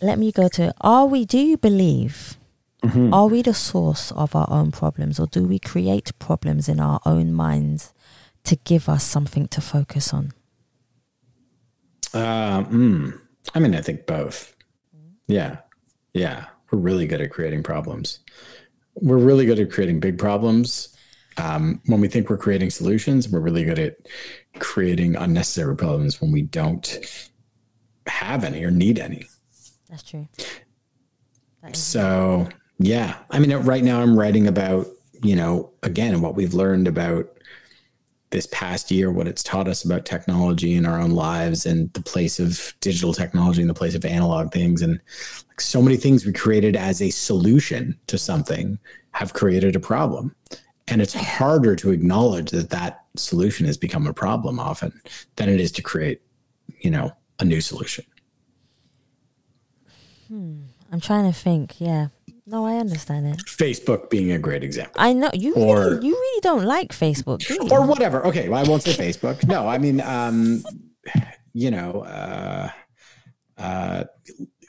[0.03, 2.37] let me go to are we do you believe
[2.83, 3.12] Mhm.
[3.12, 6.99] are we the source of our own problems or do we create problems in our
[7.05, 7.93] own minds
[8.51, 10.32] to give us something to focus on
[12.12, 13.20] Uh, mm,
[13.55, 14.57] I mean, I think both.
[15.28, 15.59] Yeah,
[16.12, 16.46] yeah.
[16.70, 18.18] We're really good at creating problems.
[18.94, 20.96] We're really good at creating big problems.
[21.36, 23.96] Um, when we think we're creating solutions, we're really good at
[24.59, 26.98] creating unnecessary problems when we don't
[28.09, 29.26] have any or need any.
[29.88, 30.26] that's true
[31.62, 32.48] That So,
[32.80, 33.18] yeah.
[33.30, 34.88] I mean, right now I'm writing about,
[35.22, 37.39] you know, again, what we've learned about
[38.31, 42.03] this past year, what it's taught us about technology in our own lives and the
[42.03, 44.83] place of digital technology and the place of analog things.
[44.83, 45.01] And
[45.49, 48.78] like so many things we created as a solution to something
[49.12, 50.35] have created a problem.
[50.87, 55.01] And it's harder to acknowledge that that solution has become a problem often
[55.37, 56.20] than it is to create,
[56.81, 58.05] you know, a new solution.
[60.28, 60.61] Hmm.
[60.93, 62.09] i'm trying to think yeah
[62.51, 64.94] no i understand it Facebook being a great example.
[64.96, 68.24] i know you Or- really, you really don't like facebook do or whatever.
[68.26, 69.36] Okay, well, I won't say Facebook.
[69.46, 70.62] No, I mean, um,
[71.53, 72.68] you know, uh,
[73.59, 74.05] uh,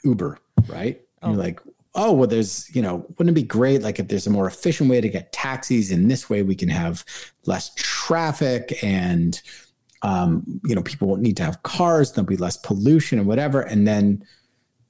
[0.04, 1.00] Uber, right?
[1.24, 1.60] You're like,
[1.94, 4.90] oh, well, there's, you know, wouldn't it be great like if there's a more efficient
[4.90, 7.04] way to get taxis, and this way we can have
[7.46, 9.40] less traffic and,
[10.02, 12.12] um, you know, people won't need to have cars.
[12.12, 13.60] There'll be less pollution and whatever.
[13.60, 14.24] And then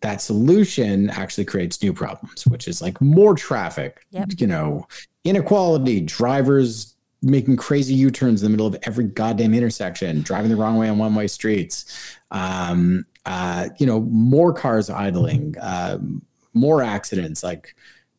[0.02, 4.30] that solution actually creates new problems, which is like more traffic, Yep.
[4.38, 4.86] you know,
[5.24, 10.76] inequality, drivers making crazy U-turns in the middle of every goddamn intersection, driving the wrong
[10.76, 16.20] way on one-way streets, um, uh, you know, more cars idling, um,
[16.52, 17.44] more accidents.
[17.44, 17.76] Like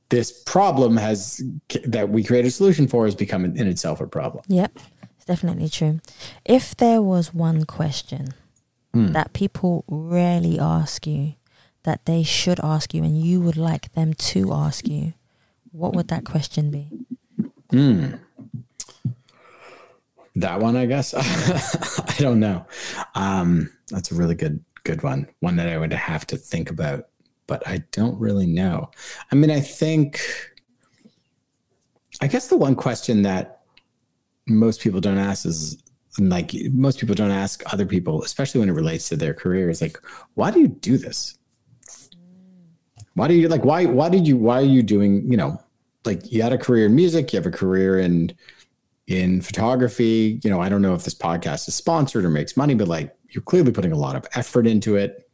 [0.07, 1.41] this problem has
[1.84, 4.43] that we create a solution for has become in, itself a problem.
[4.47, 4.71] Yep,
[5.17, 5.99] it's definitely true.
[6.45, 8.29] If there was one question
[8.93, 9.07] Hmm.
[9.13, 11.34] that people rarely ask you,
[11.84, 15.13] that they should ask you, and you would like them to ask you,
[15.71, 16.89] what would that question be?
[17.71, 18.15] Hmm.
[20.36, 21.13] That one, I guess.
[21.17, 22.65] I don't know.
[23.15, 25.27] Um, that's a really good, good one.
[25.41, 27.09] One that I would have to think about,
[27.47, 28.89] but I don't really know.
[29.31, 30.21] I mean, I think,
[32.21, 33.61] I guess the one question that
[34.47, 35.77] most people don't ask is
[36.19, 39.81] like most people don't ask other people, especially when it relates to their career, is
[39.81, 39.97] like,
[40.36, 41.38] why do you do this?
[43.16, 45.61] Why do you like why why did you why are you doing, you know,
[46.05, 48.34] like you had a career in music, you have a career in
[49.07, 50.39] in photography.
[50.43, 53.16] You know, I don't know if this podcast is sponsored or makes money, but like
[53.30, 55.30] you're clearly putting a lot of effort into it.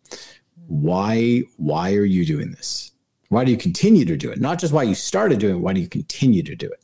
[0.68, 2.92] Why why are you doing this?
[3.30, 4.40] Why do you continue to do it?
[4.40, 6.84] Not just why you started doing it, why do you continue to do it?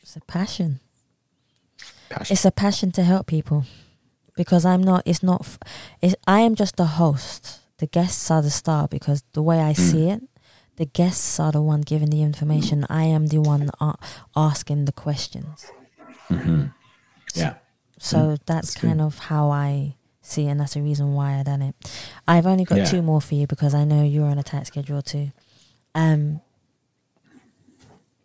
[0.00, 0.80] It's a passion.
[2.08, 2.32] Passion.
[2.32, 3.64] It's a passion to help people
[4.36, 5.02] because I'm not.
[5.04, 5.46] It's not.
[6.00, 7.60] It's, I am just a host.
[7.78, 10.22] The guests are the star because the way I see it,
[10.76, 12.86] the guests are the one giving the information.
[12.90, 13.94] I am the one a-
[14.36, 15.66] asking the questions.
[17.34, 17.54] yeah.
[17.98, 18.88] So that's good.
[18.88, 21.74] kind of how I see it, and that's the reason why I done it.
[22.26, 22.84] I've only got Yeah.
[22.84, 25.30] two more for you because I know you're on a tight schedule too.
[25.94, 26.40] Um,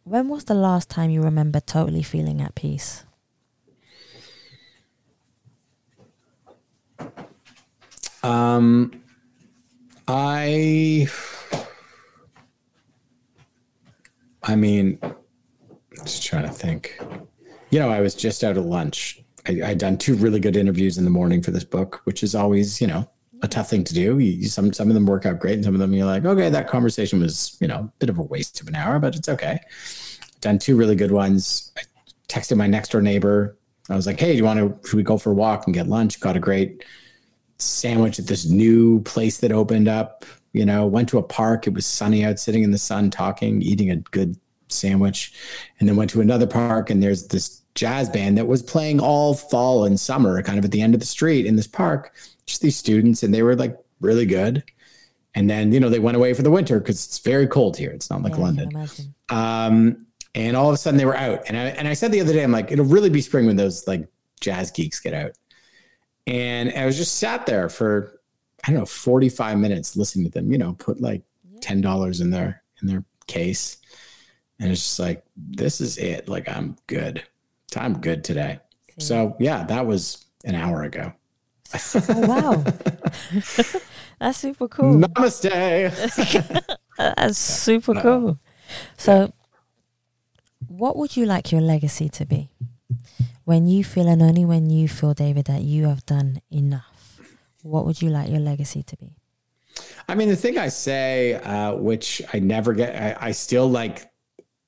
[0.04, 3.04] when was the last time you remember totally feeling at peace?
[8.22, 9.03] Um,
[10.08, 11.08] I,
[14.44, 15.16] I mean, I'm
[16.06, 17.00] just trying to think.
[17.70, 19.24] You know, I was just out of lunch.
[19.48, 22.36] I, I'd done two really good interviews in the morning for this book, which is
[22.36, 23.10] always, you know,
[23.42, 24.20] a tough thing to do.
[24.20, 26.50] You, some some of them work out great, and some of them you're like, okay,
[26.50, 29.30] that conversation was, you know, a bit of a waste of an hour, but it's
[29.30, 29.60] okay.
[30.42, 31.72] Done two really good ones.
[31.78, 31.82] I
[32.28, 33.58] texted my next door neighbor.
[33.90, 34.88] I was like, hey, do you want to?
[34.88, 36.20] Should we go for a walk and get lunch?
[36.20, 36.84] Got a great
[37.64, 40.26] sandwich at this new place that opened up.
[40.52, 41.66] You know, went to a park.
[41.66, 44.38] It was sunny out, sitting in the sun, talking, eating a good
[44.68, 45.34] sandwich,
[45.80, 46.90] and then went to another park.
[46.90, 50.72] And there's this jazz band that was playing all fall and summer, kind of at
[50.72, 52.14] the end of the street in this park.
[52.46, 54.64] Just these students, and they were like really good.
[55.36, 57.90] And then you know they went away for the winter because it's very cold here.
[57.90, 59.16] It's not like Yeah, London.
[59.30, 60.06] Um,
[60.36, 61.44] and all of a sudden they were out.
[61.48, 63.56] And I and I said the other day, I'm like, it'll really be spring when
[63.56, 64.08] those like
[64.42, 65.32] jazz geeks get out.
[66.28, 68.20] And I was just sat there for
[68.66, 70.52] I don't know 45 minutes listening to them.
[70.52, 71.24] You know, put like
[71.62, 73.78] ten dollars in their in their case,
[74.60, 76.30] and it's just like this is it.
[76.30, 77.24] Like I'm good.
[77.76, 78.60] I'm good today.
[79.00, 81.14] So yeah, that was an hour ago.
[81.74, 82.64] Oh wow,
[84.20, 84.96] that's super cool.
[84.96, 86.70] Namaste.
[86.98, 88.40] That's super uh, cool.
[88.98, 89.34] So,
[90.68, 92.52] what would you like your legacy to be?
[93.46, 97.20] When you feel, and only when you feel, David, that you have done enough,
[97.62, 99.18] what would you like your legacy to be?
[100.08, 104.10] I mean, the thing I say, uh, which I never get, I, I still like,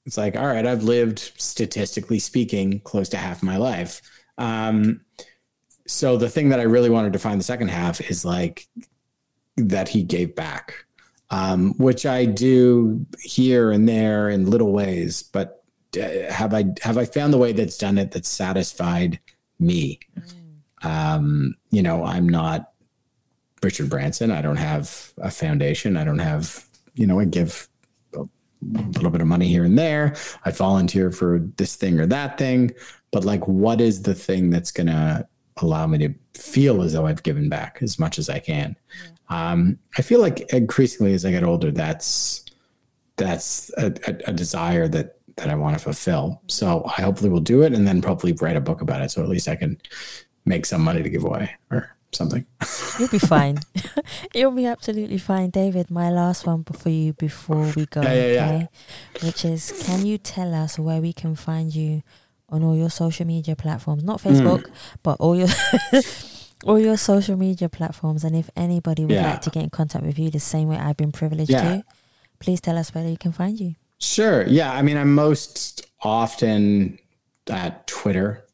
[0.05, 4.01] it's like, all right, I've lived statistically speaking close to half my life.
[4.37, 5.01] Um,
[5.87, 8.67] so the thing that I really wanted to find the second half is like
[9.57, 10.85] that he gave back,
[11.29, 15.23] um, which I do here and there in little ways.
[15.23, 15.63] But
[15.95, 19.19] have I have I found the way that's done it that's satisfied
[19.59, 19.99] me?
[20.83, 22.71] Um, you know, I'm not
[23.63, 24.31] Richard Branson.
[24.31, 25.97] I don't have a foundation.
[25.97, 27.67] I don't have, you know, I give
[28.13, 28.27] a
[28.61, 30.15] little bit of money here and there.
[30.45, 32.71] I volunteer for this thing or that thing.
[33.11, 35.27] But like, what is the thing that's going to
[35.57, 38.75] allow me to feel as though I've given back as much as I can?
[39.29, 42.45] Um, I feel like increasingly as I get older, that's
[43.17, 46.41] that's a, a, a desire that that I want to fulfill.
[46.47, 49.11] So I hopefully will do it and then probably write a book about it.
[49.11, 49.79] So at least I can
[50.45, 52.45] make some money to give away or something.
[52.99, 53.57] You'll be fine.
[54.33, 55.91] You'll be absolutely fine, David.
[55.91, 58.67] My last one for you before we go, Yeah, yeah, yeah.
[59.23, 62.01] Which is, can you tell us where we can find you
[62.47, 64.03] on all your social media platforms?
[64.03, 64.29] Not Hmm.
[64.29, 64.69] Facebook,
[65.03, 65.49] but all your
[66.65, 68.23] all your social media platforms.
[68.23, 70.95] And if anybody would like to get in contact with you the same way I've
[70.97, 71.83] been privileged to,
[72.39, 73.75] please tell us where you can find you.
[73.99, 74.45] Sure.
[74.47, 74.71] Yeah.
[74.73, 76.99] I mean, I'm most often
[77.49, 78.45] at Twitter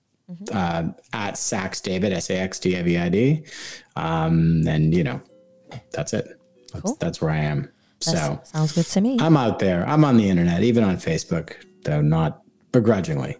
[0.53, 3.43] uh, at Sax David, S A X D A V I D.
[3.95, 5.21] Um, and, you know,
[5.91, 6.39] that's it.
[6.73, 6.97] That's, Cool.
[6.99, 7.63] that's where I am.
[7.63, 9.17] That So sounds good to me.
[9.19, 9.85] I'm out there.
[9.87, 13.37] I'm on the internet, even on Facebook, though not begrudgingly.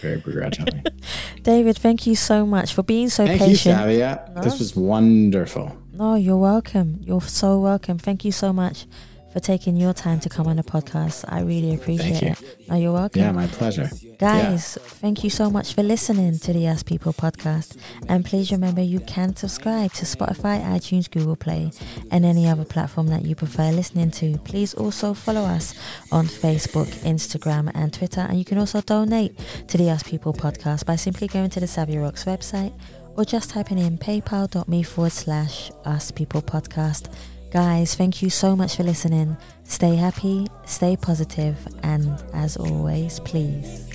[0.00, 0.82] Very begrudgingly.
[1.42, 3.78] David, thank you so much for being so Thank you, patient.
[3.78, 4.42] Savia.
[4.42, 5.74] This was wonderful.
[5.92, 7.00] No, you're welcome.
[7.02, 7.98] You're so welcome.
[7.98, 8.86] Thank you so much
[9.32, 11.24] for taking your time to come on the podcast.
[11.28, 12.68] I really appreciate it.
[12.68, 13.22] No, you're welcome.
[13.22, 13.88] Yeah, my pleasure.
[14.18, 17.76] Guys, thank you so much for listening to the Us People podcast.
[18.08, 21.70] And please remember you can subscribe to Spotify, iTunes, Google Play,
[22.10, 24.38] and any other platform that you prefer listening to.
[24.38, 25.74] Please also follow us
[26.10, 28.22] on Facebook, Instagram, and Twitter.
[28.22, 31.66] And you can also donate to the Us People podcast by simply going to the
[31.66, 32.72] Savia Rocks website
[33.16, 37.12] or just typing in paypal.me forward slash Us People podcast.
[37.50, 39.36] Guys, thank you so much for listening.
[39.64, 43.88] Stay happy, stay positive, and as always, please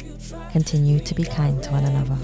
[0.52, 2.18] continue to be kind to one another.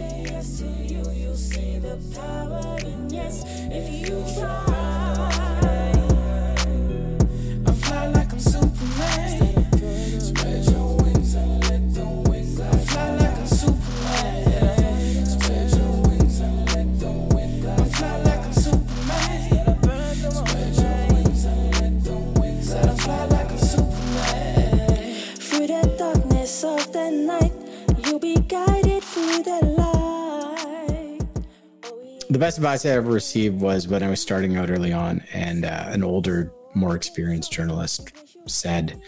[32.41, 35.85] Best advice I ever received was when I was starting out early on, and uh,
[35.89, 38.11] an older, more experienced journalist
[38.47, 38.99] said,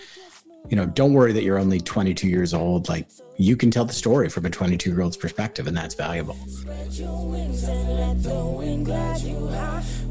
[0.69, 2.89] You know, don't worry that you're only 22 years old.
[2.89, 3.07] Like,
[3.37, 6.37] you can tell the story from a 22 year old's perspective, and that's valuable.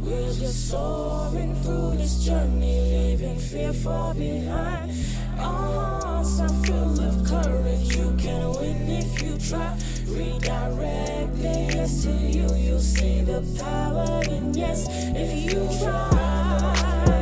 [0.02, 4.90] We're just soaring through this journey, leaving fear far behind.
[5.38, 7.96] Hearts are full of courage.
[7.96, 9.76] You can win if you try.
[10.06, 12.54] Redirect yes to you.
[12.54, 17.21] You'll see the power in yes if you try.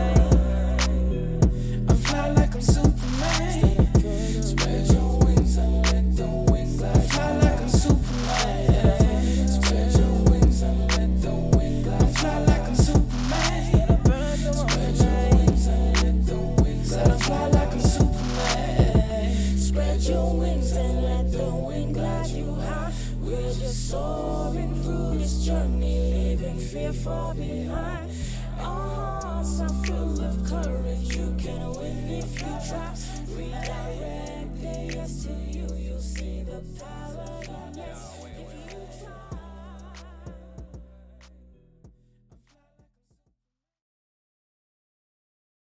[26.70, 28.10] Fear far behind.
[28.60, 31.16] Our hearts are full of courage.
[31.16, 33.09] You can win if you try.